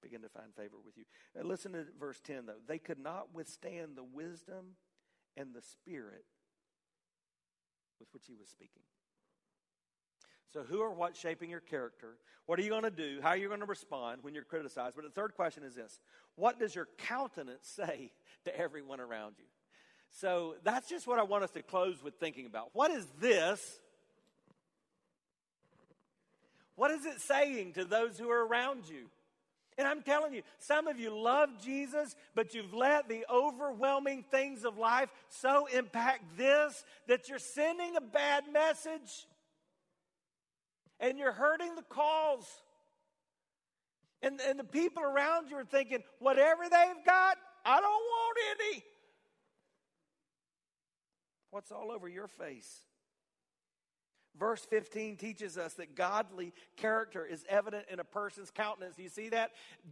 begin 0.03 0.21
to 0.23 0.29
find 0.29 0.55
favor 0.55 0.77
with 0.85 0.99
you. 0.99 1.05
Now 1.35 1.49
listen 1.49 1.73
to 1.73 1.87
verse 1.99 2.21
10, 2.21 2.47
though. 2.47 2.61
They 2.67 2.79
could 2.79 2.99
not 2.99 3.35
withstand 3.35 3.97
the 3.97 4.05
wisdom 4.05 4.77
and 5.37 5.55
the 5.55 5.63
spirit 5.63 6.27
with 7.99 8.09
which 8.13 8.25
he 8.27 8.35
was 8.35 8.49
speaking. 8.49 8.83
So, 10.53 10.63
who 10.63 10.81
or 10.81 10.93
what 10.93 11.17
shaping 11.17 11.49
your 11.49 11.61
character? 11.61 12.19
What 12.45 12.59
are 12.59 12.63
you 12.63 12.69
going 12.69 12.83
to 12.83 12.91
do? 12.91 13.21
How 13.23 13.31
are 13.31 13.37
you 13.37 13.49
going 13.49 13.61
to 13.61 13.67
respond 13.67 14.19
when 14.23 14.35
you're 14.35 14.45
criticized? 14.45 14.97
But 14.97 15.05
the 15.05 15.11
third 15.11 15.35
question 15.35 15.63
is 15.63 15.75
this 15.75 15.99
What 16.37 16.59
does 16.59 16.75
your 16.75 16.89
countenance 16.99 17.67
say 17.77 18.13
to 18.45 18.57
everyone 18.57 19.01
around 19.01 19.35
you? 19.39 19.45
So, 20.11 20.57
that's 20.63 20.89
just 20.89 21.07
what 21.07 21.19
I 21.19 21.23
want 21.23 21.45
us 21.45 21.51
to 21.53 21.63
close 21.63 22.03
with 22.03 22.15
thinking 22.21 22.45
about. 22.45 22.71
What 22.75 22.91
is 22.91 23.07
this? 23.21 23.81
What 26.75 26.91
is 26.91 27.07
it 27.07 27.21
saying 27.21 27.75
to 27.75 27.85
those 27.85 28.19
who 28.19 28.31
are 28.31 28.47
around 28.47 28.89
you? 28.89 29.09
And 29.79 29.89
I'm 29.89 30.03
telling 30.03 30.35
you, 30.35 30.43
some 30.59 30.87
of 30.87 30.99
you 30.99 31.17
love 31.19 31.49
Jesus, 31.65 32.15
but 32.35 32.55
you've 32.55 32.75
let 32.75 33.09
the 33.09 33.25
overwhelming 33.33 34.25
things 34.31 34.65
of 34.65 34.77
life 34.77 35.11
so 35.31 35.67
impact 35.67 36.37
this 36.37 36.85
that 37.09 37.29
you're 37.29 37.39
sending 37.39 37.97
a 37.97 38.01
bad 38.01 38.45
message 38.53 39.27
and 41.03 41.19
you're 41.19 41.33
hurting 41.33 41.75
the 41.75 41.83
cause. 41.83 42.47
And, 44.23 44.41
and 44.41 44.59
the 44.59 44.65
people 44.65 45.03
around 45.03 45.51
you 45.51 45.57
are 45.57 45.65
thinking, 45.65 45.99
whatever 46.21 46.63
they've 46.63 47.05
got, 47.05 47.37
I 47.67 47.81
don't 47.81 47.91
want 47.91 48.39
any. 48.53 48.85
What's 51.51 51.73
all 51.73 51.91
over 51.91 52.09
your 52.09 52.29
face? 52.29 52.81
Verse 54.39 54.65
15 54.65 55.17
teaches 55.17 55.59
us 55.59 55.75
that 55.75 55.95
godly 55.95 56.55
character 56.77 57.27
is 57.27 57.45
evident 57.49 57.85
in 57.91 58.01
a 58.01 58.05
person's 58.05 58.51
countenance. 58.51 58.97
Do 58.97 59.03
you 59.03 59.11
see 59.11 59.29
that? 59.29 59.51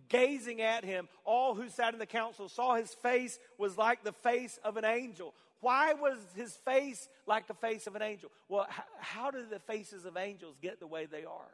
Gazing 0.09 0.63
at 0.63 0.85
him, 0.85 1.09
all 1.25 1.55
who 1.55 1.69
sat 1.69 1.93
in 1.93 1.99
the 1.99 2.07
council 2.07 2.49
saw 2.49 2.77
his 2.77 2.95
face 2.95 3.39
was 3.59 3.77
like 3.77 4.03
the 4.03 4.13
face 4.13 4.59
of 4.65 4.79
an 4.79 4.85
angel. 4.87 5.35
Why 5.61 5.93
was 5.93 6.19
his 6.35 6.55
face 6.65 7.09
like 7.27 7.47
the 7.47 7.55
face 7.55 7.87
of 7.87 7.95
an 7.95 8.03
angel? 8.03 8.31
Well, 8.49 8.67
how 8.99 9.31
do 9.31 9.45
the 9.49 9.59
faces 9.61 10.05
of 10.05 10.17
angels 10.17 10.57
get 10.61 10.81
the 10.81 10.87
way 10.87 11.07
they 11.07 11.25
are? 11.25 11.53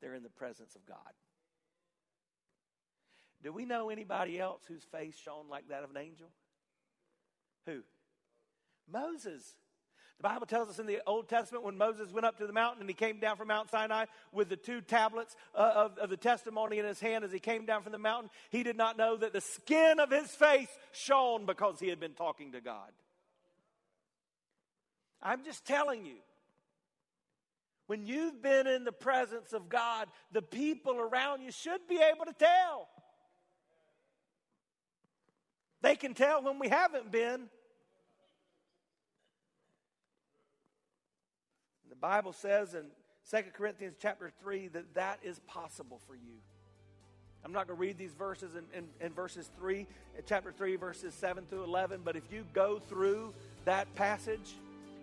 They're 0.00 0.14
in 0.14 0.22
the 0.22 0.28
presence 0.28 0.76
of 0.76 0.86
God. 0.86 0.98
Do 3.42 3.52
we 3.52 3.64
know 3.64 3.90
anybody 3.90 4.40
else 4.40 4.62
whose 4.66 4.84
face 4.84 5.16
shone 5.16 5.48
like 5.50 5.68
that 5.68 5.82
of 5.82 5.90
an 5.90 5.98
angel? 5.98 6.28
Who? 7.66 7.80
Moses. 8.90 9.54
The 10.18 10.28
Bible 10.28 10.46
tells 10.46 10.68
us 10.68 10.78
in 10.78 10.86
the 10.86 11.00
Old 11.06 11.28
Testament 11.28 11.64
when 11.64 11.76
Moses 11.76 12.12
went 12.12 12.24
up 12.24 12.38
to 12.38 12.46
the 12.46 12.52
mountain 12.52 12.80
and 12.80 12.88
he 12.88 12.94
came 12.94 13.18
down 13.18 13.36
from 13.36 13.48
Mount 13.48 13.70
Sinai 13.70 14.06
with 14.32 14.48
the 14.48 14.56
two 14.56 14.80
tablets 14.80 15.36
uh, 15.54 15.72
of, 15.74 15.98
of 15.98 16.10
the 16.10 16.16
testimony 16.16 16.78
in 16.78 16.84
his 16.84 17.00
hand 17.00 17.24
as 17.24 17.32
he 17.32 17.38
came 17.38 17.66
down 17.66 17.82
from 17.82 17.92
the 17.92 17.98
mountain, 17.98 18.30
he 18.50 18.62
did 18.62 18.76
not 18.76 18.96
know 18.96 19.16
that 19.16 19.32
the 19.32 19.40
skin 19.40 19.98
of 19.98 20.10
his 20.10 20.30
face 20.30 20.68
shone 20.92 21.46
because 21.46 21.80
he 21.80 21.88
had 21.88 22.00
been 22.00 22.14
talking 22.14 22.52
to 22.52 22.60
God. 22.60 22.90
I'm 25.22 25.44
just 25.44 25.64
telling 25.64 26.04
you. 26.04 26.16
When 27.86 28.06
you've 28.06 28.40
been 28.40 28.66
in 28.66 28.84
the 28.84 28.92
presence 28.92 29.52
of 29.52 29.68
God, 29.68 30.08
the 30.32 30.40
people 30.40 30.96
around 30.96 31.42
you 31.42 31.50
should 31.50 31.86
be 31.86 31.96
able 31.96 32.24
to 32.24 32.32
tell. 32.32 32.88
They 35.82 35.96
can 35.96 36.14
tell 36.14 36.42
when 36.42 36.58
we 36.58 36.68
haven't 36.68 37.12
been. 37.12 37.50
Bible 42.04 42.34
says 42.34 42.74
in 42.74 42.84
2 43.30 43.48
Corinthians 43.54 43.94
chapter 43.98 44.30
3 44.42 44.68
that 44.68 44.92
that 44.92 45.20
is 45.22 45.38
possible 45.46 46.02
for 46.06 46.14
you. 46.14 46.36
I'm 47.42 47.50
not 47.50 47.66
going 47.66 47.78
to 47.78 47.80
read 47.80 47.96
these 47.96 48.12
verses 48.12 48.56
in, 48.56 48.64
in, 48.78 48.84
in 49.00 49.14
verses 49.14 49.48
3, 49.58 49.86
chapter 50.26 50.52
3, 50.52 50.76
verses 50.76 51.14
7 51.14 51.46
through 51.48 51.64
11, 51.64 52.02
but 52.04 52.14
if 52.14 52.24
you 52.30 52.44
go 52.52 52.78
through 52.78 53.32
that 53.64 53.92
passage, 53.94 54.52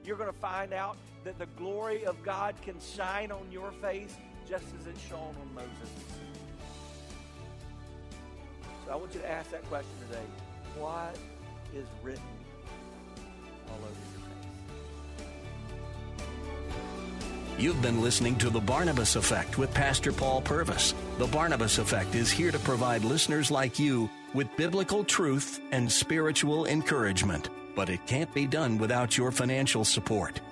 you're 0.06 0.16
going 0.16 0.32
to 0.32 0.40
find 0.40 0.74
out 0.74 0.96
that 1.24 1.40
the 1.40 1.48
glory 1.58 2.06
of 2.06 2.22
God 2.22 2.54
can 2.62 2.76
shine 2.80 3.32
on 3.32 3.52
your 3.52 3.72
face 3.82 4.16
just 4.48 4.66
as 4.80 4.86
it 4.86 4.96
shone 5.10 5.36
on 5.42 5.56
Moses. 5.56 5.90
So 8.86 8.92
I 8.92 8.96
want 8.96 9.12
you 9.16 9.22
to 9.22 9.28
ask 9.28 9.50
that 9.50 9.66
question 9.70 9.90
today. 10.08 10.26
What 10.78 11.18
is 11.74 11.88
written 12.04 12.41
You've 17.62 17.80
been 17.80 18.02
listening 18.02 18.38
to 18.38 18.50
The 18.50 18.60
Barnabas 18.60 19.16
Effect 19.16 19.60
with 19.60 19.72
Pastor 19.72 20.12
Paul 20.12 20.42
Purvis. 20.42 20.96
The 21.20 21.28
Barnabas 21.28 21.78
Effect 21.78 22.16
is 22.16 22.32
here 22.32 22.50
to 22.50 22.58
provide 22.58 23.04
listeners 23.04 23.52
like 23.52 23.78
you 23.78 24.10
with 24.34 24.58
biblical 24.58 25.04
truth 25.04 25.60
and 25.72 25.92
spiritual 25.92 26.66
encouragement. 26.66 27.52
But 27.76 27.92
it 27.92 28.08
can't 28.08 28.34
be 28.34 28.48
done 28.48 28.80
without 28.80 29.16
your 29.16 29.32
financial 29.32 29.86
support. 29.86 30.41